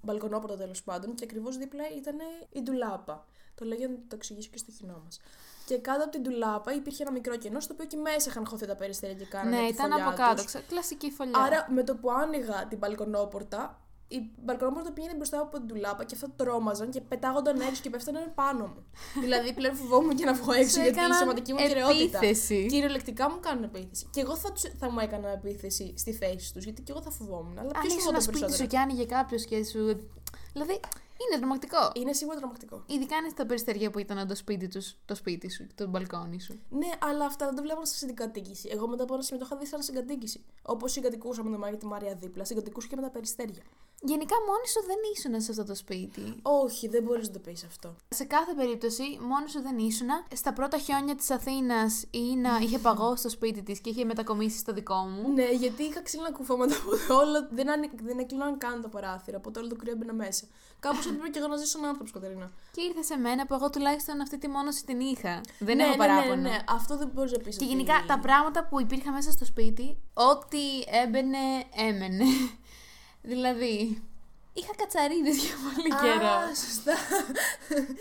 [0.02, 2.16] μπαλκονόπορτα τέλος πάντων και ακριβώς δίπλα ήταν
[2.50, 3.26] η ντουλάπα.
[3.56, 5.20] Το λέω για να το εξηγήσω και στο κοινό μας.
[5.66, 8.66] Και κάτω από την ντουλάπα υπήρχε ένα μικρό κενό στο οποίο και μέσα είχαν χωθεί
[8.66, 10.36] τα περιστέρια και κάνανε Ναι, τη ήταν φωλιά από κάτω.
[10.36, 10.46] τους.
[10.46, 11.40] ξα- Κλασική φωλιά.
[11.40, 13.79] Άρα με το που άνοιγα την μπαλκονόπορτα,
[14.12, 18.32] η μπαλκονόπορτα πήγαινε μπροστά από την ντουλάπα και αυτά τρόμαζαν και πετάγονταν έξω και πέφτανε
[18.36, 18.84] πάνω μου.
[19.22, 22.18] δηλαδή πλέον φοβόμουν και να βγω έξω Σου γιατί η έκαναν σωματική μου κυριότητα.
[22.18, 22.66] επίθεση.
[22.70, 24.08] Κυριολεκτικά μου κάνουν επίθεση.
[24.12, 27.12] Και εγώ θα, τους, θα μου έκανα επίθεση στη θέση τους, γιατί και εγώ θα
[27.12, 27.60] φοβόμουν.
[27.60, 28.64] Αλλά Αν ποιο είσαι ένα φοβόταν σπίτι περισσότερο.
[28.70, 29.80] σου και άνοιγε κάποιος και σου.
[30.54, 30.80] Δηλαδή,
[31.28, 31.92] είναι τρομακτικό.
[31.96, 32.84] Είναι σίγουρα τρομακτικό.
[32.86, 36.40] Ειδικά αν είναι τα περιστέρια που ήταν το σπίτι, τους, το σπίτι σου, το μπαλκόνι
[36.42, 36.60] σου.
[36.70, 38.70] Ναι, αλλά αυτά δεν τα βλέπω σαν συγκατοίκηση.
[38.72, 40.44] Εγώ μετά από ένα σημείο το είχα δει σαν συγκατοίκηση.
[40.62, 43.64] Όπως συγκατοικούσα με τον Μάρια τη Μάρια δίπλα, συγκατοικούσα και με τα περιστέρια.
[44.02, 46.36] Γενικά, μόνοι σου δεν ήσουν σε αυτό το σπίτι.
[46.42, 47.96] Όχι, δεν μπορείς να το πεις αυτό.
[48.10, 50.08] Σε κάθε περίπτωση, μόνο σου δεν ήσουν.
[50.36, 54.58] Στα πρώτα χιόνια της Αθήνας η Ίνα είχε παγώσει στο σπίτι της και είχε μετακομίσει
[54.58, 55.34] στο δικό μου.
[55.34, 57.48] Ναι, γιατί είχα ξύλινα κουφώματα από όλο.
[57.52, 57.90] Δεν, άνοι...
[58.04, 60.46] δεν έκλειναν καν το παράθυρο, από όλο το κρύο έμπαινα μέσα.
[60.80, 62.52] Κάπως έπρεπε και εγώ να ζήσω σαν άνθρωπος, Κατερίνα.
[62.72, 65.42] Και ήρθε σε μένα που εγώ τουλάχιστον αυτή τη μόνωση την είχα.
[65.60, 66.36] Δεν ναι, έχω ναι, παράπονο.
[66.36, 67.58] Ναι, ναι, ναι, αυτό δεν μπορείς να πεις.
[67.58, 70.60] Και γενικά τα πράγματα που υπήρχαν μέσα στο σπίτι, ό,τι
[71.04, 71.38] έμπαινε,
[71.76, 72.26] έμενε.
[73.22, 74.02] Δηλαδή,
[74.54, 76.28] είχα κατσαρίδες για πολύ καιρό.
[76.28, 76.94] Α, σωστά.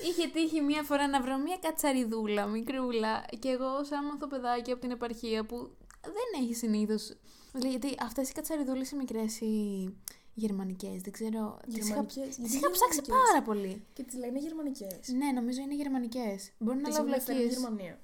[0.09, 4.91] Είχε τύχει μία φορά να βρω μία κατσαριδούλα, μικρούλα, και εγώ σαν μαθοπεδάκι από την
[4.91, 5.57] επαρχία που
[6.03, 7.17] δεν έχει συνήθως.
[7.53, 9.95] Δηλαδή, γιατί αυτές οι κατσαριδούλες οι μικρές, οι
[10.35, 11.59] γερμανικές, δεν ξέρω.
[11.67, 12.27] τις είχα- Γερμανικές.
[12.27, 13.85] τις Γιατί είχα ψάξει γερμανικές; πάρα πολύ.
[13.93, 14.99] Και τις λένε γερμανικές.
[15.17, 16.51] Ναι, νομίζω είναι γερμανικές.
[16.59, 17.53] Μπορεί να Τις λέω έχουν φέρει βλακίες.
[17.59, 17.99] Γερμανία.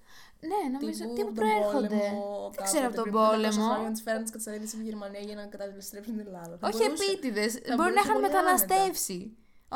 [0.51, 1.89] Ναι, νομίζω Τύπου ότι τον προέρχονται.
[1.89, 3.63] πόλεμο, Δεν ξέρω από κάποτε τον πριν 500 πόλεμο.
[3.71, 6.55] χρόνια τις φέραν τις κατσαρίδες στη Γερμανία για να καταστρέψουν την Ελλάδα.
[6.61, 7.05] Θα Όχι μπορούσε.
[7.05, 7.51] επίτηδες.
[7.53, 9.19] θα Μπορεί να μπορούσε είχαν πολύ μεταναστεύσει.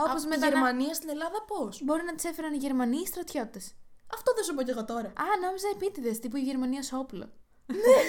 [0.00, 0.46] Όπως Από τη μετανα...
[0.52, 3.64] Γερμανία στην Ελλάδα πώς; Μπορεί να τις έφεραν οι Γερμανοί στρατιώτες.
[4.16, 5.08] Αυτό δεν σου πω κι εγώ τώρα.
[5.24, 7.26] Α, νόμιζα επίτηδες, τύπου η Γερμανία ως όπλο.
[7.86, 8.00] Ναι.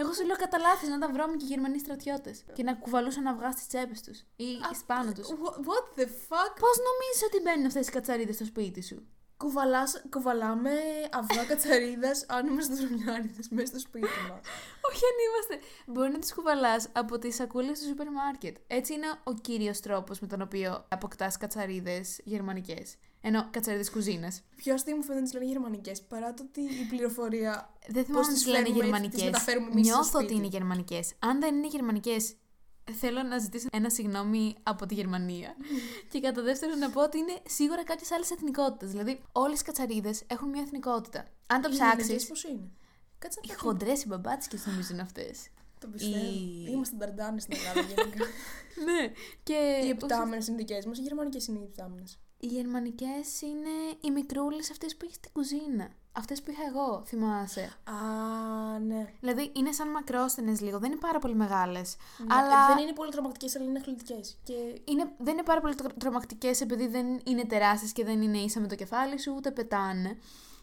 [0.00, 2.44] Εγώ σου λέω κατά λάθος να τα βρώμε και οι Γερμανοί στρατιώτες.
[2.52, 4.48] Και να κουβαλούσαν αυγά στις τσέπες τους ή
[4.86, 5.26] πάνω τους.
[5.28, 9.06] Wha- What the fuck; Πώς νομίζεις ότι μπαίνουν αυτές οι κατσαρίδες στο σπίτι σου;
[9.38, 10.70] Κουβαλάς, κουβαλάμε
[11.12, 14.40] αυγά κατσαρίδα αν είμαστε δρομιάριδε μέσα στο σπίτι μας.
[14.88, 15.66] Όχι αν είμαστε.
[15.86, 18.56] Μπορεί να τις κουβαλάς από τις σακούλες του σούπερ μάρκετ.
[18.66, 22.96] Έτσι είναι ο κύριος τρόπος με τον οποίο αποκτάς κατσαρίδες γερμανικές.
[23.20, 24.42] Ενώ κατσαρίδες κουζίνας.
[24.56, 27.72] Πιο αστείο μου φαίνεται να τις λένε γερμανικές παρά το ότι η πληροφορία.
[27.88, 29.24] Δεν θυμάμαι αν τις τις λένε φέρνουμε, τις γερμανικές.
[29.24, 30.34] μεταφέρουμε εμείς στο Νιώθω ότι σπίτι.
[30.34, 31.12] είναι γερμανικές.
[31.18, 32.34] Αν δεν είναι γερμανικές,
[32.92, 35.56] θέλω να ζητήσω ένα συγγνώμη από τη Γερμανία.
[36.10, 38.90] και κατά δεύτερον να πω ότι είναι σίγουρα κάποιες άλλες εθνικότητες.
[38.90, 41.24] Δηλαδή, όλες οι κατσαρίδες έχουν μια εθνικότητα.
[41.46, 42.26] Αν το ψάξει.
[42.28, 42.70] Πώς είναι;
[43.18, 45.48] Κάτσε Οι να το χοντρές οι μπαμπάτσικε νομίζω είναι αυτές.
[45.80, 46.16] Το πιστεύω.
[46.24, 48.24] Οι- Είμαστε νταρντάνες στην Ελλάδα γενικά.
[48.86, 49.12] ναι.
[49.42, 52.18] Και οι επτάμενες είναι δικές μας, οι γερμανικές είναι οι επτάμενες.
[52.38, 55.88] οι γερμανικές είναι οι μικρούλες αυτές που έχεις στην κουζίνα.
[56.18, 57.72] Αυτές που είχα εγώ, θυμάσαι.
[57.84, 59.12] Α, ναι.
[59.20, 61.96] Δηλαδή είναι σαν μακρόστενες λίγο, δεν είναι πάρα πολύ μεγάλες.
[62.18, 64.38] Ναι, Αλλά Δεν είναι πολύ τρομακτικές, αλλά είναι αθλητικές.
[64.44, 64.52] Και
[64.84, 68.66] είναι, δεν είναι πάρα πολύ τρομακτικές επειδή δεν είναι τεράστιες και δεν είναι ίσα με
[68.66, 70.18] το κεφάλι σου, ούτε πετάνε.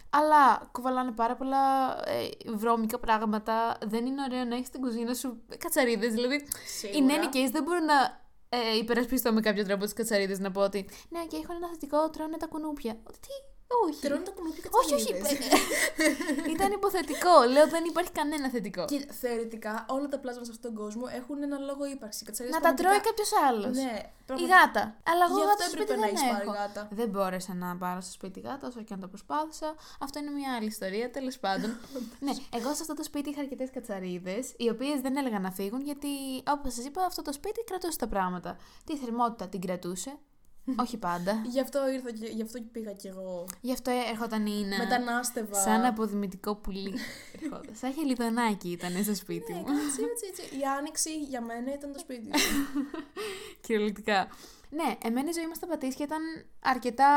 [0.09, 3.77] Αλλά κουβαλάνε πάρα πολλά ε, βρώμικα πράγματα.
[3.85, 6.13] Δεν είναι ωραίο να έχεις στην κουζίνα σου κατσαρίδες.
[6.13, 7.05] Δηλαδή, οι Σίγουρα.
[7.05, 10.89] νένικε δεν μπορούν να ε, υπερασπιστώ με κάποιο τρόπο τις κατσαρίδες να πω ότι.
[11.09, 12.97] Ναι, και έχουν ένα θετικό, τρώνε τα κουνούπια.
[13.03, 13.27] Ότι τι,
[13.87, 13.99] όχι.
[14.01, 15.13] Τρώνε τα κουνούπια όχι, όχι.
[15.13, 15.51] κατσαρίδες.
[16.47, 17.33] ε, Ήταν υποθετικό.
[17.53, 18.85] Λέω δεν υπάρχει κανένα θετικό.
[18.85, 22.25] Και θεωρητικά όλα τα πλάσματα σε αυτόν τον κόσμο έχουν ένα λόγο ύπαρξη.
[22.25, 23.75] Κατσαρίδες να τα τρώει πραγματικά- κάποιος άλλος.
[23.83, 24.55] Ναι, Η πραγματικά.
[24.57, 24.83] γάτα.
[25.11, 26.51] Αλλά εγώ Γι' γάτα αυτό στο έπρεπε σπίτι να δεν έχεις πάρει έχω.
[26.59, 26.81] γάτα.
[26.99, 29.69] Δεν μπόρεσα να πάρω στο σπίτι γάτα, όσο και αν το προσπάθησα.
[30.05, 31.69] Αυτό είναι μια άλλη ιστορία, τέλος πάντων.
[32.25, 35.81] ναι, εγώ σε αυτό το σπίτι είχα αρκετές κατσαρίδες, οι οποίες δεν έλεγαν να φύγουν,
[35.81, 36.09] γιατί
[36.55, 38.57] όπως σας είπα, αυτό το σπίτι κρατούσε τα πράγματα.
[38.85, 40.11] Τη θερμότητα την κρατούσε.
[40.79, 41.41] Όχι πάντα.
[41.45, 43.45] Γι' αυτό ήρθα και γι' αυτό και πήγα κι εγώ.
[43.61, 44.77] Γι' αυτό έρχονταν η Ίνα.
[44.77, 45.61] Μετανάστευα.
[45.61, 46.93] Σαν αποδημητικό πουλί.
[47.41, 47.75] Ερχόταν.
[47.75, 49.65] Σαν χελιδονάκι ήταν στο σπίτι Ναι, μου.
[49.67, 50.59] έτσι, έτσι, έτσι.
[50.59, 52.29] Η άνοιξη για μένα ήταν το σπίτι.
[53.61, 54.27] Κυριολεκτικά.
[54.69, 56.21] Ναι, εμένα η ζωή μας στα Πατήσια ήταν
[56.59, 57.07] αρκετά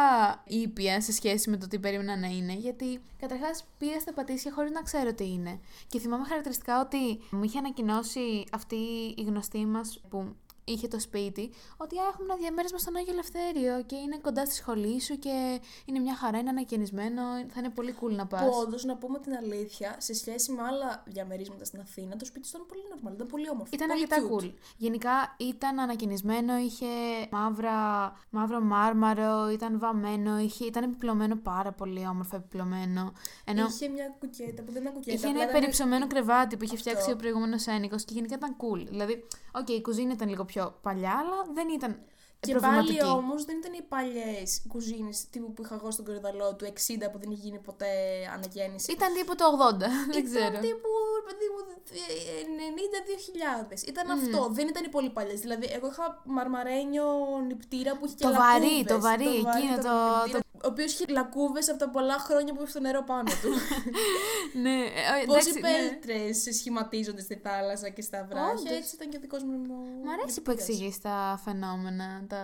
[0.46, 2.52] ήπια σε σχέση με το τι περίμενα να είναι.
[2.52, 5.60] Γιατί καταρχάς πήγα στα Πατήσια χωρίς να ξέρω τι είναι.
[5.88, 8.76] Και θυμάμαι χαρακτηριστικά ότι μου είχε ανακοινώσει αυτή
[9.16, 10.36] η γνωστή μας που
[10.72, 14.54] είχε το σπίτι, ότι «Α, έχουμε ένα διαμέρισμα στον Άγιο Ελευθέριο και είναι κοντά στη
[14.54, 18.40] σχολή σου και είναι μια χαρά, είναι ανακαινισμένο, θα είναι πολύ cool να πας.
[18.40, 22.50] Που όντως, να πούμε την αλήθεια, σε σχέση με άλλα διαμερίσματα στην Αθήνα, το σπίτι
[22.50, 23.70] του ήταν πολύ normal, ήταν πολύ όμορφο.
[23.74, 24.42] Ήταν πολύ αρκετά cute.
[24.44, 24.52] cool.
[24.76, 26.86] Γενικά ήταν ανακαινισμένο, είχε
[27.30, 33.12] μαύρα, μαύρο μάρμαρο, ήταν βαμμένο, είχε, ήταν επιπλωμένο πάρα πολύ όμορφα επιπλωμένο.
[33.44, 35.12] Ενώ Είχε μια κουκέτα που δεν ήταν κουκέτα.
[35.16, 36.90] είχε απλά ένα ήταν- υπερυψωμένο κρεβάτι που είχε Αυτό.
[36.90, 38.86] φτιάξει ο προηγούμενος ένοικος και γενικά ήταν cool.
[38.88, 41.92] Δηλαδή, οκ, η κουζίνα ήταν λίγο πιο παλιά, αλλά δεν ήταν
[42.40, 42.96] Και προβληματική.
[42.98, 47.10] πάλι όμως δεν ήταν οι παλιές κουζίνες τύπου που είχα εγώ στον Κορυδαλλό του 60
[47.12, 47.86] που δεν είχε γίνει ποτέ
[48.34, 48.92] ανακαίνιση.
[48.92, 49.78] Ήταν τύπου το 80,
[50.14, 50.46] δεν ξέρω.
[50.46, 51.60] Ήταν τύπου, ρε παιδί μου,
[53.68, 53.88] 92.000.
[53.88, 54.48] Ήταν αυτό.
[54.50, 55.40] Δεν ήταν οι πολύ παλιές.
[55.40, 57.04] Δηλαδή, εγώ είχα μαρμαρένιο
[57.46, 58.60] νηπτήρα που είχε και Το λακκούβες.
[58.60, 62.54] βαρύ, το βαρύ, εκείνο ήταν το- νηπτήρα, Ο οποίος είχε λακκούβες από τα πολλά χρόνια
[62.54, 63.50] που είχε το νερό πάνω του.
[64.64, 65.88] ναι, ε, Πώς εντάξει, οι ναι.
[65.88, 68.50] πέτρες σχηματίζονται στη θάλασσα και στα βράχια.
[68.50, 68.70] Όντως.
[68.78, 69.56] Έτσι ήταν και ο δικός μου.
[70.04, 70.68] Μ' αρέσει που νηπτήρας.
[70.68, 72.24] εξηγείς τα φαινόμενα.
[72.28, 72.42] Τα...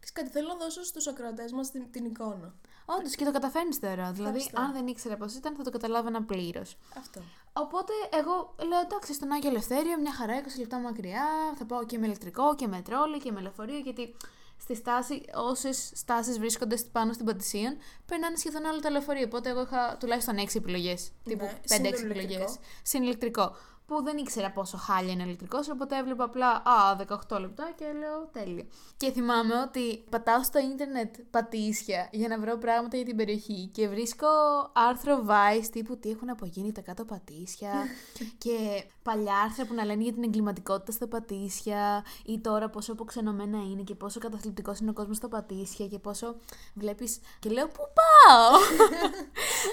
[0.00, 2.54] Ξέρεις κάτι, θέλω να δώσω στους ακροατές μας την, την εικόνα.
[2.84, 4.10] Όντως και το καταφέρνεις θεωρώ.
[4.12, 4.60] Δηλαδή, Ευχαριστώ.
[4.60, 6.76] αν δεν ήξερα πώς ήταν, θα το καταλάβαινα πλήρως.
[6.98, 7.20] Αυτό.
[7.52, 11.24] Οπότε εγώ λέω εντάξει στον Άγιο Ελευθέριο, μια χαρά 20 λεπτά μακριά.
[11.58, 13.78] Θα πάω και με ηλεκτρικό και με τρόλι και με λεωφορείο.
[13.78, 14.16] Γιατί
[14.60, 19.24] στη στάση, όσες στάσεις βρίσκονται πάνω στην Πατησίων, περνάνε σχεδόν όλα τα λεωφορεία.
[19.24, 21.10] Οπότε εγώ είχα τουλάχιστον 6 επιλογές.
[21.24, 22.24] Τύπου Ναι, 5-6 συν το επιλογές.
[22.30, 22.56] ηλεκτρικό.
[22.82, 23.56] Συν ηλεκτρικό.
[23.88, 26.96] Που δεν ήξερα πόσο χάλια είναι ηλεκτρικός, οπότε έβλεπα απλά Α,
[27.28, 28.64] 18 λεπτά και λέω τέλειο.
[28.96, 33.88] Και θυμάμαι ότι πατάω στο ίντερνετ πατήσια για να βρω πράγματα για την περιοχή και
[33.88, 34.26] βρίσκω
[34.72, 37.70] άρθρο Vice τύπου τι έχουν απογίνει τα κάτω πατήσια
[38.44, 43.58] και παλιά άρθρα που να λένε για την εγκληματικότητα στα πατήσια ή τώρα πόσο αποξενωμένα
[43.58, 46.36] είναι και πόσο καταθλιπτικός είναι ο κόσμος στα πατήσια και πόσο
[46.74, 47.18] βλέπεις.
[47.38, 48.60] Και λέω Πού πάω!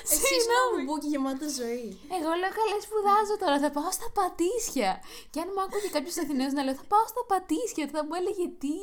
[0.04, 0.76] Εσύ είσαι Συγγνώμη.
[0.76, 1.88] ένα μπουκι γεμάτος ζωή.
[2.18, 5.02] Εγώ λέω καλές σπουδάζω τώρα, θα πάω στα πατήσια.
[5.30, 8.46] Και αν μου άκουγε κάποιος Αθηναίο να λέω θα πάω στα πατήσια, θα μου έλεγε
[8.62, 8.76] τι.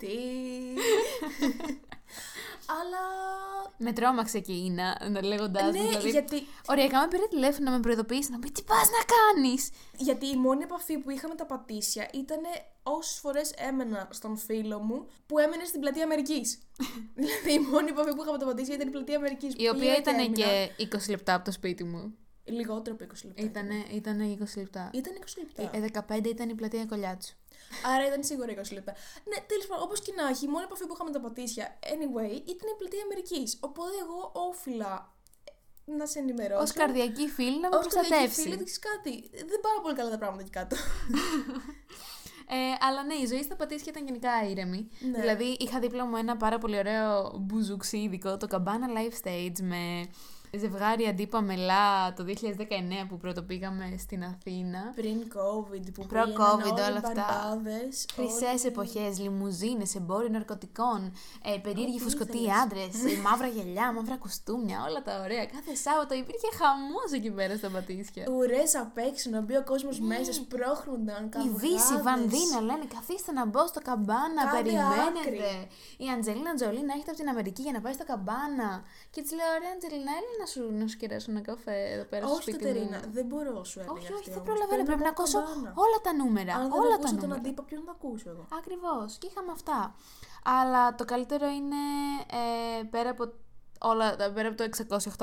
[0.00, 0.16] Τι.
[2.78, 3.04] Αλλά.
[3.78, 6.10] Με τρόμαξε και η Ίνα, λέγοντάς Ναι, δηλαδή.
[6.10, 9.70] γιατί, Οριακά με πήρε τηλέφωνο να με προειδοποιήσει, να μου πει τι πας να κάνεις;
[9.96, 12.40] γιατί η μόνη επαφή που είχα με τα πατήσια ήταν
[12.82, 16.58] όσες φορές έμενα στον φίλο μου που έμενε στην πλατεία Αμερικής.
[17.14, 19.54] δηλαδή η μόνη επαφή που είχα με τα πατήσια ήταν η πλατεία Αμερικής.
[19.56, 22.16] Η οποία ήταν και 20 λεπτά από το σπίτι μου.
[22.44, 23.42] Λιγότερο από 20 λεπτά.
[23.42, 24.90] Ήτανε, ήτανε 20 λεπτά.
[24.92, 25.76] Ήταν 20 λεπτά.
[25.76, 27.34] Ε, 15 ήταν η πλατεία Κολιάτσου.
[27.86, 28.92] Άρα ήταν σίγουρα 20 λεπτά.
[29.24, 31.78] Ναι, τέλος πάντων, όπως και να έχει, η μόνη επαφή που είχα με τα πατήσια,
[31.80, 33.58] anyway, ήταν η πλατεία Αμερικής.
[33.60, 36.72] Οπότε εγώ όφιλα ε, να σε ενημερώσω.
[36.72, 38.40] Ω καρδιακή φίλη να με Ως καρδιακή προστατεύσει.
[38.42, 39.12] φίλη, δεν ξέρεις κάτι.
[39.50, 40.76] Δεν πάρα πολύ καλά τα πράγματα εκεί κάτω.
[42.48, 44.88] Ε, αλλά ναι, η ζωή στα πατήσια ήταν γενικά ήρεμη.
[45.10, 45.20] Ναι.
[45.20, 50.06] Δηλαδή, είχα δίπλα μου ένα πάρα πολύ ωραίο μπουζουξίδικο, το Cabana Live Stage, με
[50.58, 52.32] ζευγάρι αντίπα μελά το 2019
[53.08, 54.92] που πρώτο πήγαμε στην Αθήνα.
[54.94, 57.26] Πριν COVID που Προ-COVID, πήγαιναν όλοι όλα αυτά.
[57.50, 61.12] μπαρμπάδες, Χρυσές όλοι- εποχές, λιμουζίνες, εμπόριο ναρκωτικών,
[61.44, 62.56] ε, περίεργοι Ό,τι φουσκωτοί ήθελες.
[62.62, 62.90] άντρες,
[63.24, 65.44] μαύρα γυαλιά, μαύρα κουστούμια, όλα τα ωραία.
[65.46, 68.24] Κάθε Σάββατο υπήρχε χαμός εκεί πέρα στα πατήσια.
[68.36, 71.22] Ουρές απ' έξω, να μπει ο κόσμος μέσα, σπρώχνονταν.
[71.26, 71.60] Η καυγάδες.
[71.60, 75.20] Δύση, η Βανδίνα λένε καθίστε να μπω στο καμπάνα, Κάντε περιμένετε.
[75.20, 75.68] άκρη.
[76.04, 78.70] Η Αντζελίνα Τζολί να έρχεται από την Αμερική για να πάει στο καμπάνα.
[79.12, 82.24] Και της λέω: Ωραία, Αντζελίνα, έλα να σου, να σου κεράσω ένα καφέ εδώ πέρα
[82.26, 83.12] στο Όχι, σπίτι Κατερίνα, μου.
[83.16, 83.92] δεν μπορώ, σου έλεγα.
[83.94, 84.48] Όχι, αυτή όχι, δεν όμως.
[84.48, 84.82] προλαβαίνω.
[84.88, 85.72] Πρέπει να πάω ακούσω καμπάνα.
[85.84, 86.52] όλα τα νούμερα.
[86.54, 87.40] Αν δεν όλα τα ακούσω τον νούμερα.
[87.40, 89.08] αντίπα, ποιον θα ακούσω εγώ; Ακριβώς.
[89.20, 89.78] Και είχαμε αυτά.
[90.60, 91.82] Αλλά το καλύτερο είναι
[92.80, 93.24] ε, πέρα από.
[93.84, 94.64] Όλα, τα- πέρα από το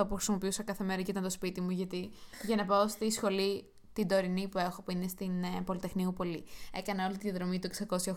[0.02, 2.12] 608 που χρησιμοποιούσα κάθε μέρα και ήταν το σπίτι μου, γιατί
[2.44, 6.44] για να πάω στη σχολή την τωρινή που έχω, που είναι στην ε, Πολυτεχνείου Πολύ.
[6.74, 7.70] Έκανα όλη τη διαδρομή του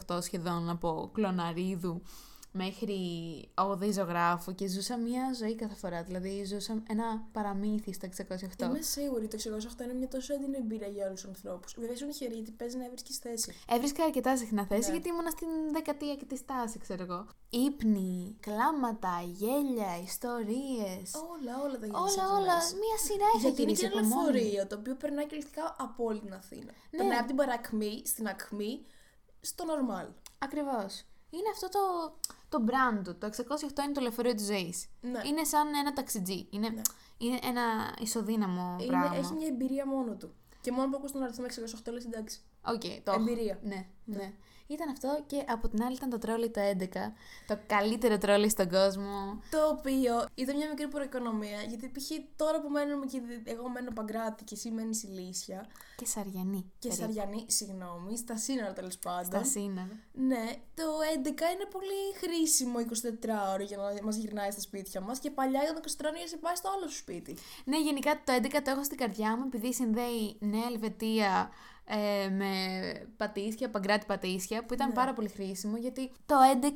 [0.09, 2.03] 608 σχεδόν από Κλωναρίδου
[2.53, 2.99] μέχρι
[3.55, 6.03] Οδή Ζωγράφου και ζούσα μια ζωή κάθε φορά.
[6.03, 8.63] Δηλαδή ζούσα ένα παραμύθι στο 608.
[8.63, 9.37] Είμαι σίγουρη το
[9.79, 11.75] 608 είναι μια τόσο έντονη εμπειρία για όλους τους ανθρώπους.
[11.79, 13.53] Βέβαια, ήσουν χέρι γιατί παίζει να έβρισκες θέση.
[13.69, 14.93] Έβρισκα αρκετά συχνά θέση Ναι.
[14.97, 17.27] γιατί ήμουνα στην δεκατή και τη στάση, ξέρω εγώ.
[17.51, 21.11] Ήπνοι, κλάματα, γέλια, ιστορίες.
[21.33, 22.57] Όλα, όλα τα Όλα, γίνανε όλα.
[22.83, 24.33] Μία σειρά είχα Γιατί είναι γυρίσει και ένα από μόνη.
[24.33, 26.73] λεωφορείο το οποίο περνάει κυριολεκτικά από όλη την Αθήνα.
[26.91, 26.97] Ναι.
[26.99, 28.85] Περνάει από την παρακμή στην ακμή
[29.41, 30.07] στο normal.
[30.39, 30.93] Ακριβώς.
[31.31, 31.81] Είναι αυτό το,
[32.59, 33.17] το brand του.
[33.19, 34.87] Το 608 είναι το λεωφορείο της ζωής.
[35.01, 35.21] Ναι.
[35.29, 36.47] Είναι σαν ένα ταξιτζί.
[36.51, 36.83] Είναι, Ναι.
[37.19, 37.63] είναι ένα
[38.01, 39.17] ισοδύναμο Είναι, πράγμα.
[39.17, 40.35] έχει μια εμπειρία μόνο του.
[40.61, 42.41] Και μόνο που ακούς τον αριθμό 608 λες εντάξει.
[42.67, 43.21] Οκ, το έχω.
[43.21, 43.59] Εμπειρία.
[43.63, 44.33] Ναι, ναι.
[44.73, 46.87] Ήταν αυτό και από την άλλη ήταν το τρόλεϊ το 11.
[47.47, 49.41] Το καλύτερο τρόλεϊ στον κόσμο.
[49.51, 52.11] Το οποίο ήταν μια μικρή προοικονομία, γιατί π.χ.
[52.37, 56.73] τώρα που μένουμε και εγώ μένω Παγκράτη και εσύ μένεις Ηλίσια Και Σαριανή.
[56.79, 57.13] και περίπου.
[57.13, 59.25] Σαριανή, συγγνώμη, στα σύνορα τέλος πάντων.
[59.25, 59.97] Στα σύνορα.
[60.13, 60.83] Ναι, το
[61.17, 65.63] 11 είναι πολύ χρήσιμο 24 ώρο για να μας γυρνάει στα σπίτια μας και παλιά
[65.63, 67.37] ήταν 24 ώρο για να σε πάει στο άλλο σου σπίτι.
[67.65, 71.51] Ναι, γενικά το 11 το έχω στην καρδιά μου επειδή συνδέει Νέα Ελβετία
[71.95, 72.47] ε, με
[73.17, 74.95] Πατήσια, Παγκράτη Πατήσια, που ήταν Ναι.
[74.95, 76.67] πάρα πολύ χρήσιμο γιατί το 11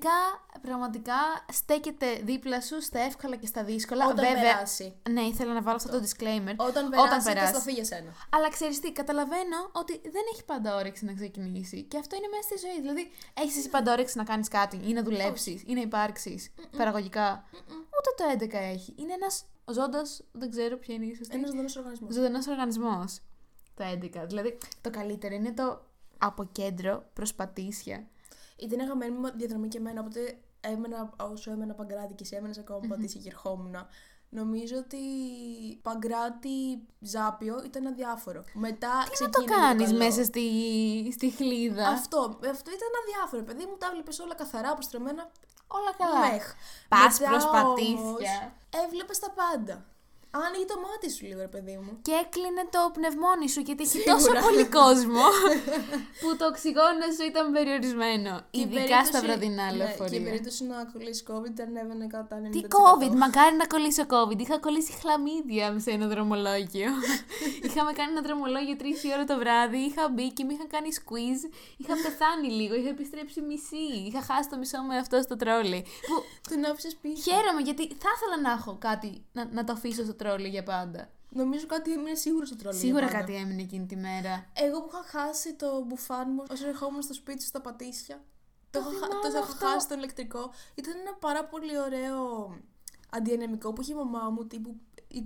[0.62, 1.14] πραγματικά
[1.52, 4.04] στέκεται δίπλα σου στα εύκολα και στα δύσκολα.
[4.06, 4.94] Όταν Βέβαια, περάσει.
[5.10, 6.54] ναι, ήθελα να βάλω αυτό το disclaimer.
[6.56, 8.12] Όταν περάσει, θα σταθεί για σένα.
[8.30, 11.82] Αλλά ξέρεις τι, καταλαβαίνω ότι δεν έχει πάντα όρεξη να ξεκινήσει.
[11.82, 12.80] Και αυτό είναι μέσα στη ζωή.
[12.80, 17.44] Δηλαδή, έχεις εσύ πάντα όρεξη να κάνεις κάτι ή να δουλέψεις ή να υπάρξεις παραγωγικά.
[17.96, 18.94] Ούτε το 11 έχει.
[18.98, 20.02] Είναι ένας ζώντα,
[20.32, 21.36] δεν ξέρω ποια είναι η σωστή.
[21.36, 22.14] Ένα ζωντανός οργανισμός.
[22.14, 23.20] Ζωντανός οργανισμός.
[23.76, 24.26] Το 11.
[24.26, 25.80] Δηλαδή, το καλύτερο είναι το
[26.18, 28.06] από κέντρο προ πατήσια.
[28.56, 32.80] Ήταν αγαπημένη μου διαδρομή και εμένα, οπότε έμενα, όσο έμενα Παγκράτη και εσύ έμενες ακόμα
[32.88, 33.76] Πατήσια και ερχόμουν
[34.28, 34.98] Νομίζω ότι
[35.82, 38.44] Παγκράτη Ζάπιο ήταν αδιάφορο.
[38.52, 39.98] Μετά Τι να το ξεκίνησε κάνεις καλό.
[39.98, 40.46] μέσα στη,
[41.12, 42.18] στη χλίδα; Αυτό,
[42.50, 43.42] αυτό ήταν αδιάφορο.
[43.42, 45.30] Παιδί μου τα έβλεπε όλα καθαρά, αποστρεμμένα.
[45.66, 46.32] Όλα καλά.
[46.32, 46.54] Μεχ.
[46.88, 48.54] Πας Μετά προς όμως, πατήσια.
[48.84, 49.84] Έβλεπες τα πάντα.
[50.46, 51.92] Άνοιγε το μάτι σου λίγο, ρε παιδί μου.
[52.06, 54.12] Και έκλεινε το πνευμόνι σου γιατί έχει Σίγουρα.
[54.14, 55.26] τόσο πολύ κόσμο
[56.20, 58.32] που το οξυγόνο σου ήταν περιορισμένο.
[58.50, 60.22] Και η Ειδικά περίπτωση- στα βραδινά ναι, Και η λεωφορεία.
[60.28, 62.50] περίπτωση να κολλήσει COVID ανέβαινε κατά 90%.
[62.54, 64.38] Τι COVID, μακάρι να κολλήσω COVID.
[64.44, 66.90] Είχα κολλήσει χλαμίδια σε ένα δρομολόγιο.
[67.66, 69.78] Είχαμε κάνει ένα δρομολόγιο 3 η ώρα το βράδυ.
[69.88, 71.42] Είχα μπει και με είχαν κάνει squeeze.
[71.80, 72.74] Είχα πεθάνει λίγο.
[72.74, 73.86] Είχα επιστρέψει μισή.
[74.08, 75.80] Είχα χάσει το μισό με αυτό στο τρόλι.
[76.06, 76.14] Που
[76.50, 77.22] Τον άφησες πίσω.
[77.30, 81.10] χαίρομαι γιατί θα ήθελα να έχω κάτι να, να το αφήσω στο τρόλι για πάντα.
[81.28, 82.76] Νομίζω κάτι έμεινε σίγουρο στο τρόλι.
[82.78, 83.20] Σίγουρα για πάντα.
[83.26, 84.46] κάτι έμεινε εκείνη τη μέρα.
[84.52, 88.24] Εγώ που είχα χάσει το μπουφάν μου όσο ερχόμουν στο σπίτι σου στα πατήσια.
[88.70, 89.66] Το, είχα, χα- το θυμάμαι είχα αυτό.
[89.66, 90.50] χάσει το ηλεκτρικό.
[90.74, 92.18] Ήταν ένα πάρα πολύ ωραίο
[93.10, 94.76] αντιανεμικό που είχε η μαμά μου τύπου
[95.14, 95.18] 20-20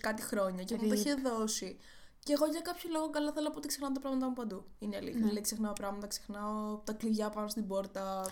[0.00, 0.96] κάτι χρόνια και μου το Rip.
[0.98, 1.78] είχε δώσει.
[2.18, 4.64] Και εγώ για κάποιο λόγο καλά θέλω από ότι ξεχνάω τα πράγματα μου παντού.
[4.78, 5.14] Είναι αλήθεια.
[5.18, 5.24] Ναι.
[5.24, 8.30] Δηλαδή ξεχνάω πράγματα, ξεχνάω τα κλειδιά πάνω στην πόρτα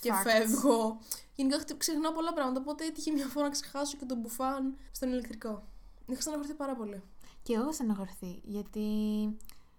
[0.00, 0.22] και Facts.
[0.22, 0.98] φεύγω.
[1.34, 2.60] Γενικά χτε- ξεχνάω πολλά πράγματα.
[2.60, 5.62] Οπότε έτυχε μια φορά να ξεχάσω και τον μπουφάν στον ηλεκτρικό.
[6.06, 7.02] Είχα στεναχωρηθεί πάρα πολύ.
[7.42, 8.86] Και εγώ στεναχωρηθεί γιατί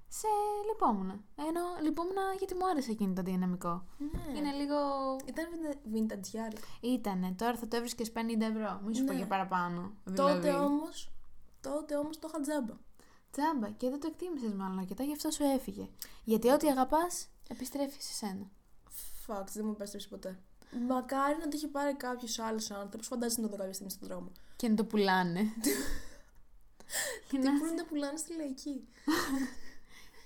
[0.07, 0.27] σε
[0.67, 1.09] λυπόμουν.
[1.35, 3.83] Ενώ λυπόμουν γιατί μου άρεσε εκείνο το δυναμικό.
[3.97, 4.37] Ναι.
[4.37, 4.75] Είναι λίγο.
[5.25, 5.45] Ήταν
[5.93, 7.31] vintage Ήτανε.
[7.37, 8.81] Τώρα θα το έβρισκες 50 ευρώ.
[8.85, 9.17] Μη σου πω Ναι.
[9.17, 9.91] για παραπάνω.
[10.15, 10.49] Τότε Δηλαδή.
[10.65, 11.11] όμως,
[11.61, 12.73] τότε όμως το είχα τζάμπα.
[13.31, 13.69] Τζάμπα.
[13.69, 15.89] Και δεν το εκτίμησες μάλλον αρκετά, γι' αυτό σου έφυγε.
[16.23, 18.49] Γιατί ό,τι αγαπάς, επιστρέφεις σε σένα.
[19.27, 20.39] Fuck, δεν μου επέστρεψε ποτέ.
[20.87, 23.07] Μακάρι να το είχε πάρει κάποιος άλλος άνθρωπος.
[23.07, 24.31] Φαντάζεσαι να το δω κάποια στιγμή στον δρόμο.
[24.55, 25.41] Και να το πουλάνε.
[27.29, 28.87] Τι να- μπορούν να πουλάνε στη λαϊκή.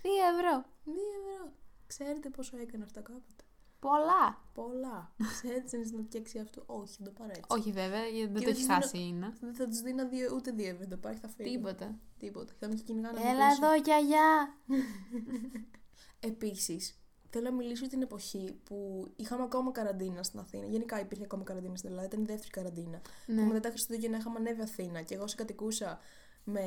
[0.01, 0.65] 2 ευρώ.
[0.83, 1.51] Μία ευρώ.
[1.87, 3.43] Ξέρετε πόσο έκανε αυτά κάποτε;
[3.79, 4.41] Πολλά.
[4.53, 5.11] Πολλά.
[5.31, 6.63] Ξέρετε τι είναι στην αξία αυτού.
[6.65, 7.43] Όχι, δεν το πάρω έτσι.
[7.47, 9.33] Όχι βέβαια, γιατί δεν Και το δεν έχει τους δίνω- χάσει η Ίνα.
[9.39, 10.77] Δεν θα τους δίνω δύο, ούτε δύο ευρώ.
[10.79, 11.55] Δεν το πάρει, θα φύγει.
[11.55, 11.95] Τίποτα.
[12.19, 12.53] Τίποτα.
[12.59, 13.19] Θα με είχε κυνηγάνε.
[13.19, 14.53] Έλα εδώ, γιαγιά.
[16.19, 16.99] Επίσης,
[17.37, 20.65] θέλω να μιλήσω για την εποχή που είχαμε ακόμα καραντίνα στην Αθήνα.
[20.65, 22.07] Γενικά υπήρχε ακόμα καραντίνα στην Ελλάδα.
[22.07, 23.01] Ήταν η δεύτερη καραντίνα.
[23.25, 23.41] Ναι.
[23.41, 25.99] Που μετά τα Χριστούγεννα είχαμε ανέβει Αθήνα και εγώ συγκατοικούσα
[26.43, 26.65] με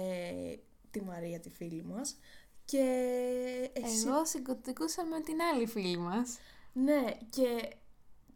[0.90, 2.16] τη Μαρία, τη φίλη μας.
[2.64, 2.84] Και
[3.72, 4.06] εσύ.
[4.06, 6.38] Εγώ συγκοτικούσα με την άλλη φίλη μας.
[6.72, 7.76] Ναι, και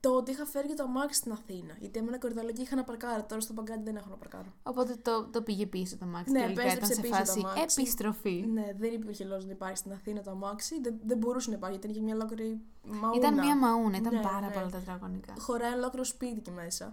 [0.09, 1.75] τότε είχα φέρει και το αμάξι στην Αθήνα.
[1.81, 3.25] Γιατί έμενα κορυδαλό και είχα να παρκάρω.
[3.29, 4.53] Τώρα στο παγκράτη δεν έχω να παρκάρω.
[4.62, 6.33] Οπότε το, το πήγε πίσω το μάξι.
[6.33, 7.81] Ναι, και τελικά ήταν επέστρεψε σε πίσω το φάση αμάξι.
[7.81, 8.45] επιστροφή.
[8.53, 10.81] Ναι, δεν υπήρχε λόγο να υπάρχει στην Αθήνα το αμάξι.
[10.81, 13.17] Δεν, δεν μπορούσε να υπάρχει γιατί ήταν και μια ολόκληρη μαούνα.
[13.17, 14.53] Ήταν μία μαούνα, ήταν Ναι, πάρα ναι.
[14.53, 15.35] πολλά τετραγωνικά.
[15.38, 16.93] χωράει ολόκληρο σπίτι εκεί μέσα.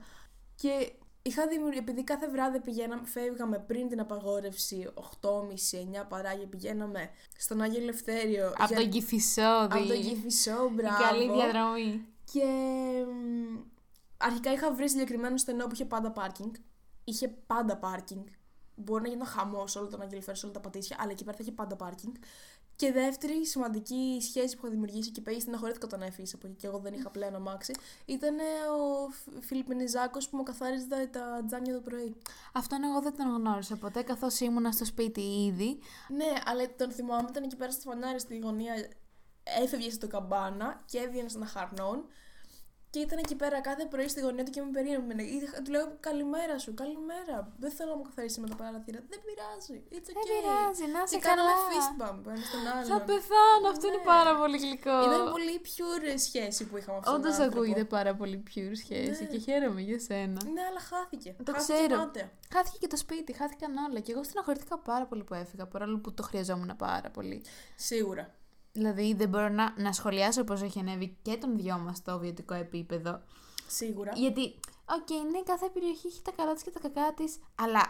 [0.56, 0.92] Και
[1.22, 4.90] είχα δημιουργήσει, επειδή κάθε βράδυ πηγαίναμε, φεύγαμε πριν την απαγόρευση
[5.22, 8.48] 8.30-9 παράγια, πηγαίναμε στον Άγιο Ελευθέριο.
[8.48, 9.78] Από για- τον Κυφισόδη.
[9.78, 11.04] από τον Κηφισό, Η μπράβο.
[11.04, 12.06] καλή διαδρομή.
[12.32, 12.46] Και
[13.08, 13.58] μ,
[14.18, 16.54] αρχικά είχα βρει συγκεκριμένο στενό που είχε πάντα πάρκινγκ.
[17.04, 18.26] Είχε πάντα πάρκινγκ.
[18.76, 21.24] Μπορεί να γίνει ένα χαμός όλο τον Άγιο Ελευθέριο, σε όλα τα πατήσια, αλλά εκεί
[21.24, 22.14] πέρα θα είχε πάντα πάρκινγκ.
[22.76, 26.68] Και δεύτερη σημαντική σχέση που είχα δημιουργήσει και πέγει στεναχωρήθηκα όταν έφυγες από εκεί και
[26.68, 27.74] εγώ δεν είχα πλέον αμάξι.
[28.06, 28.36] Ήταν
[28.80, 32.16] ο Φ- Φιλιππινιζάκος που μου καθάριζε τα- τα τζάμια το πρωί.
[32.54, 35.80] Αυτόν εγώ δεν τον γνώρισα ποτέ καθώς ήμουνα στο σπίτι ήδη.
[36.10, 38.74] Ναι, αλλά τον θυμάμαι, ήταν εκεί πέρα στο φανάρι στη γωνία.
[39.44, 42.06] Έφευγε στο καμπάνα και έβγαινε στον αχαρνών.
[42.92, 45.24] Και ήταν εκεί πέρα κάθε πρωί στη γωνία του και με περίμενε.
[45.24, 47.38] Είχα- Του λέω Καλημέρα σου, καλημέρα.
[47.58, 49.00] Δεν θέλω να μου καθαρίσει με τα παραθύρα.
[49.12, 49.76] Δεν πειράζει.
[49.96, 50.16] It's okay.
[50.18, 51.68] Δεν πειράζει, να είσαι Και κάναμε καλά.
[51.70, 52.86] fist bump ένας στον άλλον.
[52.94, 54.04] Θα πεθάνω, αυτό είναι Ναι.
[54.16, 54.98] πάρα πολύ γλυκό.
[55.08, 57.12] Ήταν πολύ pure σχέση που είχαμε αυτό.
[57.14, 59.30] Όντως ακούγεται πάρα πολύ pure σχέση Ναι.
[59.32, 60.40] και χαίρομαι για σένα.
[60.56, 61.30] Ναι, αλλά χάθηκε.
[61.44, 61.96] Το χάθηκε ξέρω.
[61.98, 62.28] μάταια.
[62.54, 64.00] Χάθηκε και το σπίτι, χάθηκαν όλα.
[64.00, 67.38] Και εγώ στεναχωρήθηκα πάρα πολύ που έφυγα, παρόλο που το χρειαζόμουν πάρα πολύ.
[67.76, 68.24] Σίγουρα.
[68.72, 72.54] Δηλαδή δεν μπορώ να, να σχολιάσω πώς έχει ανέβει και των δυο μας το βιοτικό
[72.54, 73.22] επίπεδο.
[73.68, 74.12] Σίγουρα.
[74.16, 77.82] Γιατί, οκ, ναι, κάθε περιοχή έχει τα καλά της και τα κακά της, αλλά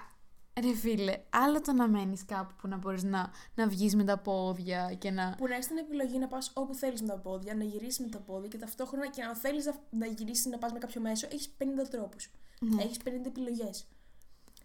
[0.61, 4.17] ρε φίλε, άλλο το να μένεις κάπου που να μπορείς να, να βγεις με τα
[4.17, 5.35] πόδια και να.
[5.37, 8.07] Που να έχεις την επιλογή να πας όπου θέλεις με τα πόδια, να γυρίσεις με
[8.07, 11.27] τα πόδια και ταυτόχρονα και αν θέλεις να, να γυρίσεις να πας με κάποιο μέσο,
[11.31, 12.31] έχεις 50 τρόπους.
[12.59, 12.83] Ναι.
[12.83, 13.87] Έχεις 50 επιλογές.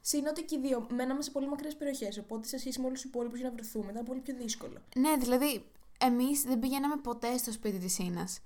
[0.00, 3.00] Συν ότι και οι δύο μέναμε σε πολύ μακρές περιοχές, οπότε σε σχέση με όλους
[3.00, 4.78] τους υπόλοιπους για να βρεθούμε ήταν πολύ πιο δύσκολο.
[4.96, 5.64] Ναι, δηλαδή,
[6.04, 8.40] εμείς δεν πηγαίναμε ποτέ στο σπίτι της Ίνας.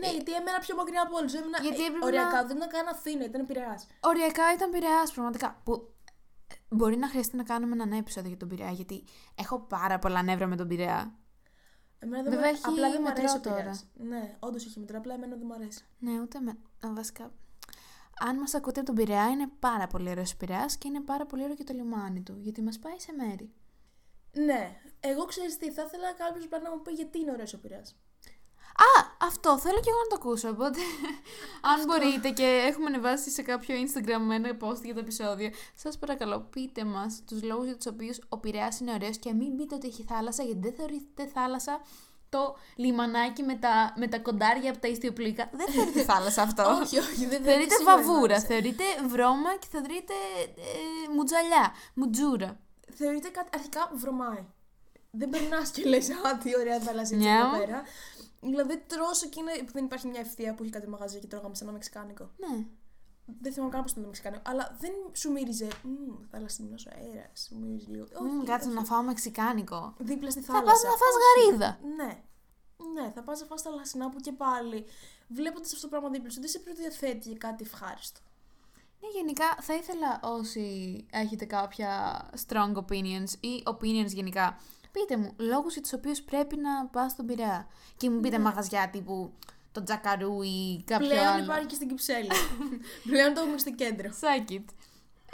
[0.00, 1.34] Ναι, γιατί έμενα πιο μακριά από όλους.
[1.34, 3.80] Ε, Γιατί έπρεπε οριακά, να- δεν ήταν καν Αθήνα, ήταν Πειραιά.
[4.00, 5.60] Οριακά ήταν πειραιά, πραγματικά.
[5.64, 5.92] Που
[6.48, 9.98] ε, μπορεί να χρειαστεί να κάνουμε ένα νέο επεισόδιο για τον πειραιά, γιατί έχω πάρα
[9.98, 11.14] πολλά νεύρα με τον πειραιά.
[11.98, 13.56] Εμένα δεν Βέβαια, μου- έχει απλά δεν μου μετρό αρέσει ο τώρα.
[13.56, 13.86] Πειραιάς.
[13.94, 15.84] Ναι, όντως έχει μετρό, απλά εμένα δεν μου αρέσει.
[15.98, 16.50] Ναι, ούτε με.
[16.86, 17.32] α, Βασικά.
[18.20, 21.26] Αν μας ακούτε από τον Πειραιά, είναι πάρα πολύ ωραίος ο Πειραιάς και είναι πάρα
[21.26, 23.52] πολύ ωραίο και το λιμάνι του, γιατί μας πάει σε μέρη.
[24.32, 27.96] Ναι, εγώ ξέρεις τι, θα ήθελα κάποιος να μου πει γιατί είναι ωραίος ο Πειραιάς.
[28.76, 30.48] Α, Αυτό θέλω και εγώ να το ακούσω.
[30.48, 30.78] Οπότε,
[31.72, 36.40] αν μπορείτε και έχουμε ανεβάσει σε κάποιο Instagram ένα post για το επεισόδιο, σας παρακαλώ
[36.40, 39.86] πείτε μας τους λόγους για τους οποίους ο Πειραιάς είναι ωραίος και μην πείτε ότι
[39.86, 41.80] έχει θάλασσα, γιατί δεν θεωρείτε θάλασσα
[42.28, 45.50] το λιμανάκι με τα, με τα κοντάρια από τα ιστιοπλοϊκά.
[45.52, 46.62] Δεν θεωρείται θάλασσα αυτό.
[46.82, 48.20] όχι, όχι, δεν θεωρείται σίγουρα βαβούρα.
[48.20, 48.46] θάλασσα.
[48.46, 50.14] Θεωρείται βρώμα και θεωρείται
[50.56, 52.60] ε, μουτζαλιά, μουτζούρα.
[52.94, 54.44] Θεωρείται κάτι, αρχικά βρωμάει.
[55.10, 57.54] Δεν περνάς και λες, Α, τι ωραία θάλασσα έτσι Νιάου.
[57.54, 57.82] εδώ πέρα.
[58.40, 61.54] Δηλαδή τρώσω και είναι, που δεν υπάρχει μια ευθεία που έχει κάτι μαγαζί και τρώγαμε
[61.54, 62.30] σε ένα μεξικάνικο.
[62.36, 62.64] Ναι.
[63.40, 64.42] Δεν θυμάμαι καν πώς ήταν το μεξικάνικο.
[64.46, 65.68] Αλλά δεν σου μύριζε.
[65.84, 67.44] Μmm, θαλασσινό αέρας.
[67.48, 68.06] Σου μύριζε λίγο.
[68.20, 68.76] Μμμ, Όχι, κάτσε όχι.
[68.76, 69.94] να φάω μεξικάνικο.
[69.98, 70.72] Δίπλα στη Θα θάλασσα.
[70.72, 71.46] πας να φας Όχι.
[71.48, 71.78] γαρίδα.
[71.96, 72.22] Ναι.
[73.02, 74.84] Ναι, θα πας να φας τα λασινά που και πάλι.
[75.28, 78.20] Βλέποντας αυτό το πράγμα δίπλα σου, δεν σε προδιαθέτει για κάτι ευχάριστο.
[79.02, 80.66] Ναι, γενικά θα ήθελα όσοι
[81.10, 84.56] έχετε κάποια strong opinions ή opinions γενικά,
[84.92, 87.66] πείτε μου λόγους για τους οποίους πρέπει να πάω στον Πειραιά.
[87.96, 89.32] Και μου πείτε μαγαζιά τύπου
[89.72, 91.42] το Τζακαρού ή κάποιο Πλέον άλλο.
[91.44, 92.28] υπάρχει και στην Κυψέλη.
[93.10, 94.10] Πλέον το έχουμε στο κέντρο.
[94.20, 94.64] Suck it.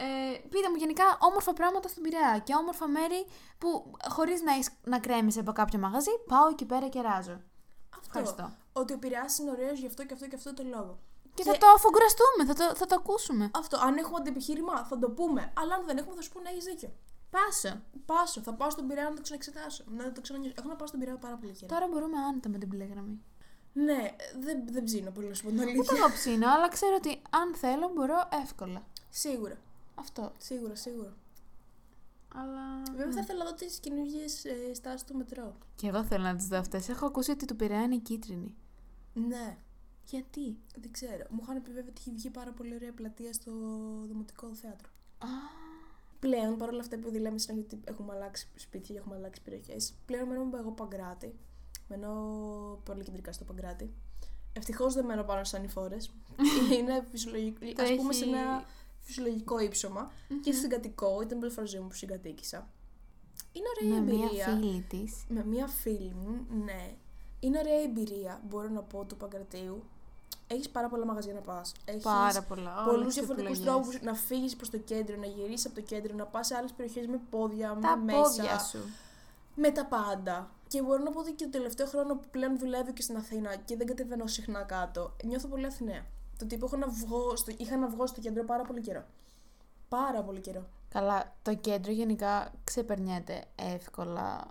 [0.01, 3.27] Ε, πείτε μου γενικά όμορφα πράγματα στον Πειραιά και όμορφα μέρη
[3.59, 7.41] που χωρίς να, έχεις- να κρέμεις από κάποιο μαγαζί, πάω εκεί πέρα και ράζω.
[7.91, 8.07] Αυτό.
[8.07, 8.53] Ευχαριστώ.
[8.73, 10.99] Ότι ο Πειραιάς είναι ωραίος γι' αυτό και αυτό και αυτό το λόγο.
[11.43, 13.51] Και, θα το αφογκραστούμε, θα το, θα το ακούσουμε.
[13.55, 13.79] Αυτό.
[13.87, 15.53] Αν έχουμε αντιεπιχείρημα, θα το πούμε.
[15.61, 16.91] Αλλά αν δεν έχουμε, θα σου πούνε να έχεις δίκιο.
[17.31, 17.81] Πάσο.
[18.07, 19.85] Πάσο, θα πάω στον Πειραιά να το ξαναεξετάσω.
[19.87, 20.55] Να το ξανανιώσω.
[20.59, 21.75] Έχω να πάω στον Πειραιά πάρα πολύ καιρό.
[21.75, 23.21] Τώρα μπορούμε άνετα με την μπλε γραμμή.
[23.73, 25.97] Ναι, δεν, δεν ψήνω πολύ να σου πω την Ούτε αλήθεια.
[25.97, 28.87] εγώ ψήνω, αλλά ξέρω ότι αν θέλω μπορώ εύκολα.
[29.11, 29.57] Σίγουρα.
[29.95, 30.33] Αυτό.
[30.39, 31.13] Σίγουρα, σίγουρα.
[32.35, 32.83] Αλλά.
[32.97, 35.57] Βέβαια θα ήθελα να δω τις καινούργιες ε, στάσεις του μετρό.
[35.77, 36.89] Και εγώ θέλω να τις δω αυτές.
[36.89, 38.55] Έχω ακούσει ότι του Πειραιά είναι κίτρινη.
[39.13, 39.57] Ναι,
[40.11, 41.25] Γιατί; δεν ξέρω.
[41.31, 43.53] Μου είχαν επιβεβαιώσει ότι έχει βγει πάρα πολύ ωραία πλατεία στο
[44.07, 44.89] Δημοτικό Θέατρο.
[45.19, 45.27] Α,
[46.21, 50.29] Πλέον, παρόλα αυτά που λέμε συνέχεια ότι έχουμε αλλάξει σπίτια και έχουμε αλλάξει περιοχές, πλέον
[50.29, 51.35] μένω εγώ Παγκράτη.
[51.89, 52.11] Μένω
[52.85, 53.93] πολύ κεντρικά στο Παγκράτη.
[54.53, 55.97] Ευτυχώς δεν μένω πάνω στι ανηφόρε.
[56.79, 57.59] Είναι φυσιολογικό.
[57.73, 58.65] Το Α πούμε σε έχει- ένα
[59.01, 60.13] φυσιολογικό ύψωμα.
[60.43, 62.69] Και συγκατοικό, ήταν πρώτη φορά στη ζωή μου που συγκατοίκησα.
[63.53, 64.47] Είναι ωραία με η μία εμπειρία.
[64.47, 65.25] φίλη της.
[65.29, 66.95] Με μία φίλη μου, ναι.
[67.41, 69.83] Είναι ωραία η εμπειρία, μπορώ να πω, του Παγκρατίου.
[70.51, 71.73] Έχεις πάρα πολλά μαγαζιά να πας.
[72.03, 72.75] Πάρα πολλά.
[72.85, 73.85] Πολλούς όλες τις διαφορετικούς επιλογές.
[73.85, 76.73] τρόπους να φύγεις προς το κέντρο, να γυρίσεις από το κέντρο, να πας σε άλλες
[76.73, 78.59] περιοχές με πόδια, Τα με πόδια μέσα.
[78.59, 78.79] σου.
[79.55, 80.51] Με τα πάντα.
[80.69, 83.57] Και μπορώ να πω ότι και το τελευταίο χρόνο που πλέον δουλεύω και στην Αθήνα
[83.57, 86.05] και δεν κατεβαίνω συχνά κάτω, νιώθω πολύ Αθηναία.
[86.39, 89.05] Το τύπο έχω να βγω στο, είχα να βγω στο κέντρο πάρα πολύ καιρό.
[89.89, 90.67] Πάρα πολύ καιρό.
[90.89, 94.47] Καλά, το κέντρο γενικά ξεπερνιέται εύκολα.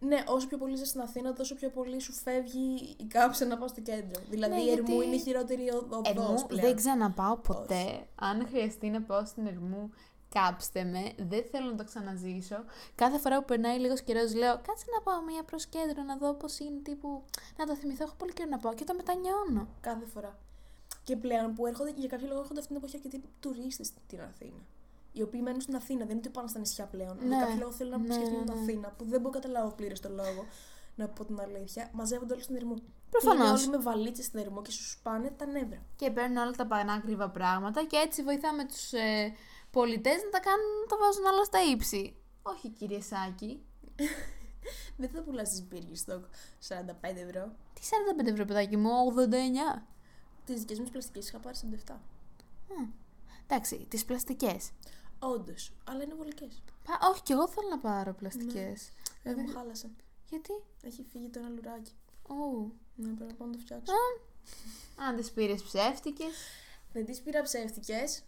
[0.00, 3.58] Ναι, όσο πιο πολύ είσαι στην Αθήνα, τόσο πιο πολύ σου φεύγει η κάψα να
[3.58, 4.20] πάω στο κέντρο.
[4.30, 6.66] Δηλαδή Ναι, η Ερμού γιατί- είναι η χειρότερη οδό Ερμού πλέον.
[6.66, 8.06] δεν ξαναπάω ποτέ.
[8.14, 9.90] Αν χρειαστεί να πάω στην Ερμού,
[10.28, 11.12] κάψτε με.
[11.28, 12.64] Δεν θέλω να το ξαναζήσω.
[12.94, 16.34] Κάθε φορά που περνάει λίγος καιρός, λέω κάτσε να πάω μία προς κέντρο να δω
[16.34, 16.80] πώς είναι.
[16.82, 17.22] Τύπου
[17.56, 18.04] να το θυμηθώ.
[18.04, 19.68] Έχω πολύ καιρό να πάω και το μετανιώνω.
[19.80, 20.38] Κάθε φορά.
[21.04, 24.60] Και πλέον που έρχονται, για κάποιο λόγο έρχονται αυτήν την εποχή αρκετοί τουρίστες στην Αθήνα.
[25.12, 27.16] Οι οποίοι μένουν στην Αθήνα, δεν είναι ότι πάνε στα νησιά πλέον.
[27.20, 28.60] Ναι, Για κάποιο λόγο θέλουν να ναι, επισκεφτούν ναι, την ναι.
[28.60, 30.46] Αθήνα, που δεν μπορώ να καταλάβω πλήρως το λόγο.
[30.94, 31.90] Να πω την αλήθεια.
[31.92, 32.74] Μαζεύονται όλοι στην Ερμού.
[33.10, 33.46] Προφανώς.
[33.46, 35.82] Είναι όλοι με βαλίτσες στην Ερμού και σου σπάνε τα νεύρα.
[35.96, 39.34] Και παίρνουν όλα τα πανάκριβα πράγματα και έτσι βοηθάμε τους ε,
[39.70, 42.16] πολιτές να τα κάνουν, να τα βάζουν όλα στα ύψη.
[42.42, 43.62] Όχι, κύριε Σάκη.
[45.00, 46.20] Δεν θα πουλάς τις μπύργκες στο
[46.68, 47.52] 45 ευρώ.
[47.74, 47.80] Τι
[48.22, 48.90] 45 ευρώ, παιδάκι μου,
[49.78, 49.82] 89.
[50.44, 51.56] Τις δικές μου πλαστικές είχα πάρει
[51.88, 51.94] 47.
[53.46, 54.70] Εντάξει, τις πλαστικές.
[55.18, 56.62] Όντως, αλλά είναι βολικές.
[57.10, 58.74] Όχι, και εγώ θέλω να πάρω πλαστικέ.
[59.22, 59.96] Δεν μου χάλασαν.
[60.28, 60.52] Γιατί;
[60.82, 61.92] Έχει φύγει το ένα λουράκι.
[62.28, 62.72] Ου.
[62.94, 63.92] Ναι, πρέπει να πάω να το φτιάξω.
[64.96, 66.34] Αν τις πήρες ψεύτικες.
[66.92, 68.22] Δεν τις πήρα ψεύτικες.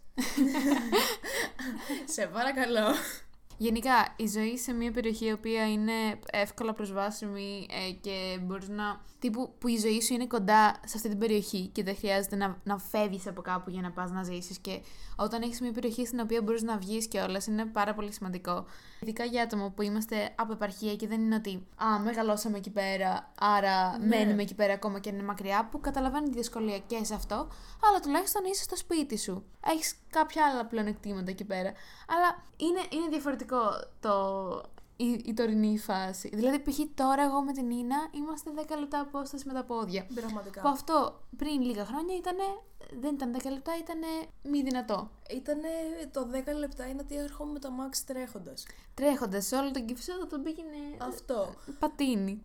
[2.15, 2.95] Σε παρακαλώ.
[3.61, 5.91] Γενικά, η ζωή σε μια περιοχή η οποία είναι
[6.31, 9.01] εύκολα προσβάσιμη ε, και μπορείς να.
[9.19, 12.57] τύπου που η ζωή σου είναι κοντά σε αυτή την περιοχή και δεν χρειάζεται να,
[12.63, 14.57] να φεύγεις από κάπου για να πας να ζήσεις.
[14.59, 14.81] Και
[15.15, 18.65] όταν έχεις μια περιοχή στην οποία μπορείς να βγεις και όλα, είναι πάρα πολύ σημαντικό.
[18.99, 23.31] Ειδικά για άτομα που είμαστε από επαρχία και δεν είναι ότι Α, μεγαλώσαμε εκεί πέρα,
[23.39, 24.05] άρα Ναι.
[24.05, 27.35] μένουμε εκεί πέρα ακόμα και είναι μακριά, που καταλαβαίνει τη δυσκολία και σε αυτό,
[27.89, 29.43] αλλά τουλάχιστον είσαι στο σπίτι σου.
[29.65, 31.71] Έχεις κάποια άλλα πλεονεκτήματα εκεί πέρα.
[32.07, 33.50] Αλλά είναι, είναι διαφορετικό
[33.99, 34.15] το,
[34.95, 36.29] η, η τωρινή φάση.
[36.33, 36.79] Δηλαδή, π.χ.
[36.95, 40.07] τώρα εγώ με την Ίνα είμαστε 10 λεπτά απόσταση με τα πόδια.
[40.13, 40.61] Πραγματικά.
[40.61, 42.35] Που αυτό πριν λίγα χρόνια ήταν.
[42.99, 43.99] Δεν ήταν 10 λεπτά, ήταν
[44.43, 45.09] μη δυνατό.
[45.29, 45.67] Ήτανε
[46.11, 48.65] το 10 λεπτά είναι ότι έρχομαι με το Max τρέχοντας.
[48.93, 50.77] Τρέχοντας σε όλο τον κυφισό θα τον πήγαινε.
[50.97, 51.53] Αυτό.
[51.79, 52.41] Πατίνι.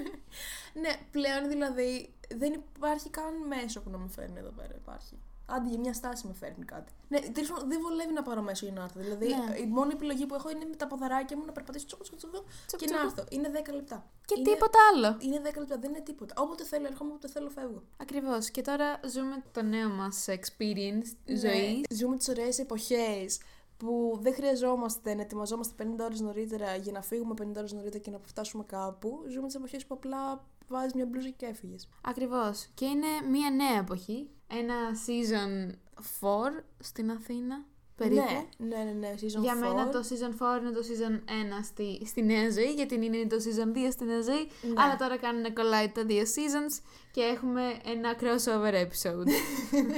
[0.82, 4.74] ναι, πλέον δηλαδή δεν υπάρχει καν μέσο που να με φέρνει εδώ πέρα.
[4.74, 5.18] Υπάρχει.
[5.54, 6.92] Άντε για μια στάση με φέρνει κάτι.
[7.08, 9.00] Ναι, τέλος πάντων δεν βολεύει να πάρω μέσο για να έρθω.
[9.00, 9.56] Δηλαδή Ναι.
[9.58, 12.44] η μόνη επιλογή που έχω είναι με τα ποδαράκια μου να περπατήσω τσούκο, τσούκο, τσούκο
[12.66, 12.96] Τσουκ, και τσουκ.
[12.98, 13.24] να έρθω.
[13.30, 14.10] Είναι 10 λεπτά.
[14.24, 15.16] Και είναι, τίποτα άλλο.
[15.20, 16.34] Είναι 10 λεπτά, δεν είναι τίποτα.
[16.38, 17.82] Όποτε θέλω, έρχομαι, όποτε θέλω, φεύγω.
[17.96, 18.50] Ακριβώς.
[18.50, 21.80] Και τώρα ζούμε το νέο μας experience Ναι, ζωής.
[21.90, 23.40] Ζούμε τις ωραίες εποχές
[23.76, 28.10] που δεν χρειαζόμαστε να ετοιμαζόμαστε 50 ώρες νωρίτερα για να φύγουμε 50 ώρες νωρίτερα και
[28.10, 29.24] να φτάσουμε κάπου.
[29.28, 31.88] Ζούμε τις εποχές που απλά βάζεις μια μπλούζα και έφυγες.
[32.00, 32.68] Ακριβώς.
[32.74, 34.28] Και είναι μια νέα εποχή.
[34.58, 34.74] Ένα
[35.06, 35.74] season
[36.20, 37.64] 4 στην Αθήνα.
[37.96, 38.22] Περίπου.
[38.56, 39.58] Ναι, ναι, ναι, ναι, season Για 4.
[39.58, 41.20] μένα το season 4 είναι το season 1
[41.64, 44.48] στη, στη νέα ζωή, γιατί είναι το season 2 στη νέα ζωή.
[44.62, 44.82] Ναι.
[44.82, 49.28] Αλλά τώρα κάνουν κολλάει τα δύο seasons και έχουμε ένα crossover episode.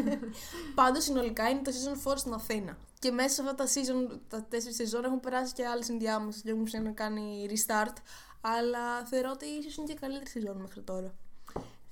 [0.75, 2.79] Πάντως συνολικά είναι το season 4 στην Αθήνα.
[2.99, 6.51] Και μέσα σε αυτά τα season, τα 4 season έχουν περάσει και άλλες ενδιάμεσες και
[6.51, 7.97] έχουν να κάνει restart.
[8.41, 11.15] Αλλά θεωρώ ότι ίσως είναι και καλύτερη season μέχρι τώρα.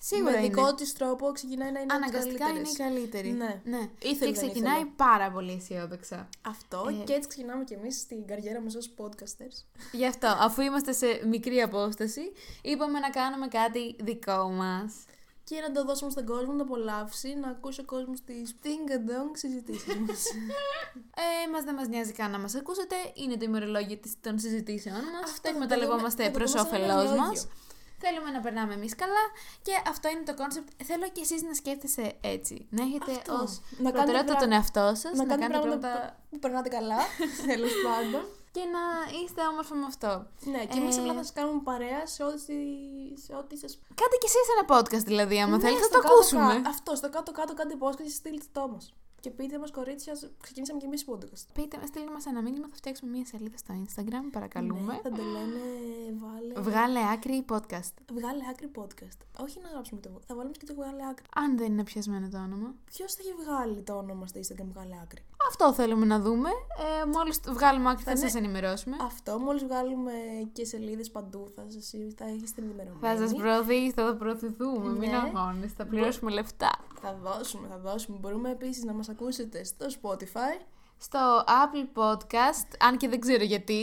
[0.03, 0.47] Σίγουρα Με είναι.
[0.49, 2.77] δικό της τρόπο ξεκινάει να είναι από τις Αναγκαστικά είναι η καλύτερες.
[2.87, 3.31] καλύτερη.
[3.31, 3.61] Ναι.
[3.65, 3.89] ναι.
[4.03, 4.91] Ήθελε, και δεν ξεκινάει ήθελε.
[4.97, 6.29] πάρα πολύ αισιόδοξα.
[6.43, 7.05] Αυτό Ε.
[7.05, 9.57] και έτσι ξεκινάμε κι εμείς στην καριέρα μας ως podcasters.
[9.93, 12.33] Γι' αυτό, αφού είμαστε σε μικρή απόσταση,
[12.63, 14.93] είπαμε να κάνουμε κάτι δικό μας.
[15.45, 19.35] Και να το δώσουμε στον κόσμο να το απολαύσει, να ακούσει ο κόσμος τις πτυγκαντόγκ
[19.35, 20.25] συζητήσεις μας.
[21.45, 22.95] Ε, μας δεν μας νοιάζει καν να μας ακούσετε.
[23.15, 25.05] Είναι το ημερολόγιο της- των συζητήσεων μας.
[25.25, 26.69] Αυτό, το θα το εκμεταλλευόμαστε δούμε- θα το
[28.01, 28.31] προς δούμε σαν όφελός ημερολόγιο.
[28.31, 28.31] μας.
[28.31, 29.25] Θέλουμε να περνάμε εμείς καλά
[29.67, 30.69] και αυτό είναι το concept.
[30.89, 32.55] Θέλω και εσείς να σκέφτεστε έτσι.
[32.77, 33.41] Να έχετε Αυτός.
[33.45, 36.39] ως Να κάνετε προτεραιότητα πρά- τον εαυτό σας, να να, κάνετε κάνετε πράγματα πράγματα που
[36.43, 37.01] περνάτε καλά,
[37.51, 38.23] τέλος πάντων.
[38.57, 38.83] και να
[39.19, 40.13] είστε όμορφα με αυτό.
[40.53, 42.59] Ναι, και εμείς Ε, απλά θα σας κάνουμε παρέα σε ό,τι,
[43.25, 43.69] σε ό,τι σα.
[44.01, 46.69] Κάντε κι εσείς ένα podcast δηλαδή, άμα Ναι, θέλετε, θα στο το κάτω-κάτω- ακούσουμε.
[46.73, 48.79] Αυτό, στο κάτω-κάτω κάντε podcast και στείλτε το μας.
[49.21, 51.45] Και πείτε μας, κορίτσια, ξεκινήσαμε κι εμείς podcast.
[51.53, 54.93] Πείτε, στείλτε μας ένα μήνυμα, θα φτιάξουμε μια σελίδα στο Instagram, παρακαλούμε.
[54.93, 55.61] Ναι, θα το λένε,
[56.23, 56.61] βάλε.
[56.69, 57.95] Βγάλε άκρη podcast.
[58.13, 59.19] Βγάλε άκρη podcast.
[59.45, 60.11] Όχι να γράψουμε το.
[60.27, 61.25] Θα βάλουμε και το βγάλε άκρη.
[61.35, 62.75] Αν δεν είναι πιασμένο το όνομα.
[62.85, 65.23] Ποιος θα έχει βγάλει το όνομα στο Instagram βγάλε άκρη.
[65.49, 66.49] Αυτό θέλουμε να δούμε.
[67.03, 68.97] Ε, Μόλις βγάλουμε άκρη θα, Θα σας είναι- ενημερώσουμε.
[69.01, 70.13] Αυτό, μόλις βγάλουμε
[70.53, 72.99] και σελίδες παντού, θα, σας, θα έχετε ενημερωμένοι.
[73.01, 74.91] Θα σας προωθήσω, θα προωθηθούμε.
[74.91, 75.17] Μην Ναι.
[75.17, 76.71] αγώνε, θα πληρώσουμε λεφτά.
[77.03, 78.19] Θα δώσουμε, θα δώσουμε.
[78.21, 80.65] Μπορούμε επίσης να μας ακούσετε στο Spotify.
[81.03, 83.83] Στο Apple Podcast, αν και δεν ξέρω γιατί.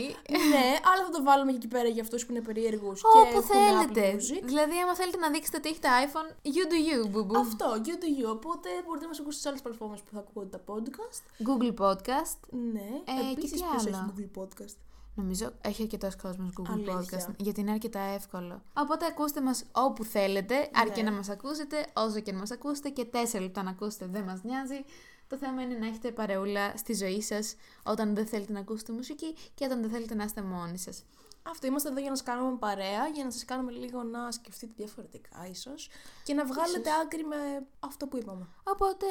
[0.50, 3.02] ναι, αλλά θα το βάλουμε και εκεί πέρα για αυτούς που είναι περίεργους.
[3.04, 4.16] Όπου θέλετε.
[4.44, 7.40] Δηλαδή, άμα θέλετε να δείξετε ότι έχετε iPhone, you do you, boo boo.
[7.40, 8.30] Αυτό, you do you.
[8.30, 11.20] Οπότε μπορείτε να μας ακούσετε σε άλλες πλατφόρμες που θα ακούγονται τα podcast.
[11.48, 12.38] Google Podcast.
[12.72, 14.76] Ναι, Ε, επίσης και τι ποιο άλλο; έχει Google podcast;
[15.18, 17.26] Νομίζω έχει αρκετός κόσμος Google Αλήθεια.
[17.28, 18.62] Podcast, γιατί είναι αρκετά εύκολο.
[18.74, 21.10] Οπότε ακούστε μας όπου θέλετε, αρκεί Ναι.
[21.10, 24.42] να μας ακούσετε, όσο και να μας ακούσετε και τέσσερα λεπτά να ακούσετε δεν μας
[24.42, 24.84] νοιάζει.
[25.28, 29.34] Το θέμα είναι να έχετε παρεούλα στη ζωή σας όταν δεν θέλετε να ακούσετε μουσική
[29.54, 31.04] και όταν δεν θέλετε να είστε μόνοι σας.
[31.50, 34.72] Αυτό είμαστε εδώ για να σας κάνουμε παρέα, για να σας κάνουμε λίγο να σκεφτείτε
[34.76, 35.88] διαφορετικά ίσως
[36.22, 37.36] και να βγάλετε άκρη με
[37.80, 38.46] αυτό που είπαμε.
[38.64, 39.06] Οπότε,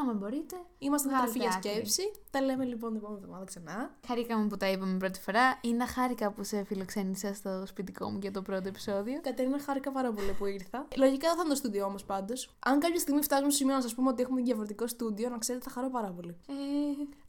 [0.00, 1.70] άμα μπορείτε, Είμαστε Βγάλτε τροφή για άκρη.
[1.70, 2.02] σκέψη.
[2.30, 3.90] Τα λέμε λοιπόν την επόμενη εβδομάδα ξανά.
[4.06, 5.58] χαρήκαμε που τα είπαμε πρώτη φορά.
[5.60, 9.20] Είναι χάρηκα που σε φιλοξένησα στο σπιτικό μου για το πρώτο επεισόδιο.
[9.20, 10.86] Κατερίνα, χάρηκα πάρα πολύ που ήρθα.
[10.96, 12.50] Λογικά δεν θα είναι το στούντιό μα πάντως.
[12.58, 15.64] Αν κάποια στιγμή φτάσουμε στο σημείο να σας πούμε ότι έχουμε διαφορετικό στούντιο, να ξέρετε
[15.64, 16.36] θα χαρώ πάρα πολύ.
[16.48, 16.54] Ε,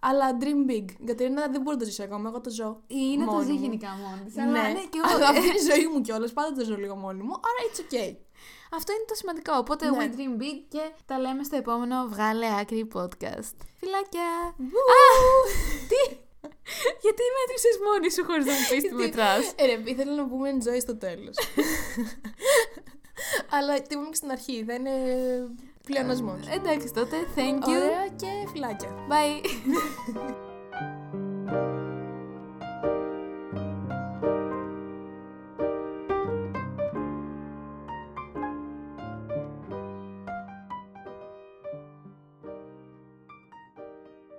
[0.01, 0.85] Αλλά dream big.
[0.99, 2.29] Η Κατερίνα δεν μπορεί να το ζήσει ακόμα.
[2.29, 2.81] Εγώ το ζω.
[2.87, 3.59] είναι το μόνη ζει μου.
[3.61, 5.15] γενικά μόνη της, Ναι, αλλά ναι, και εγώ.
[5.15, 6.31] Αλλά αυτή είναι η ζωή μου κιόλας.
[6.33, 7.33] Πάντα το ζω λίγο μόνη μου.
[7.47, 8.11] Άρα it's okay.
[8.77, 9.53] Αυτό είναι το σημαντικό.
[9.63, 9.97] Οπότε Ναι.
[9.99, 13.55] we dream big και τα λέμε στο επόμενο Βγάλε Άκρη podcast.
[13.79, 14.29] Φιλάκια!
[14.97, 14.99] Α,
[15.91, 16.01] Τι!
[17.01, 20.49] Γιατί μέτρησες μόνη σου χωρίς να μου πεις τι μετράς; Ε, ρε, ήθελα να πούμε
[20.55, 21.35] enjoy στο τέλος.
[23.55, 25.47] Αλλά τι είπαμε και στην αρχή, δεν είναι
[25.85, 26.39] πλεονασμό.
[26.53, 27.69] Εντάξει τότε, thank you.
[27.69, 28.89] Ωραία και φυλάκια.
[29.09, 29.45] Bye.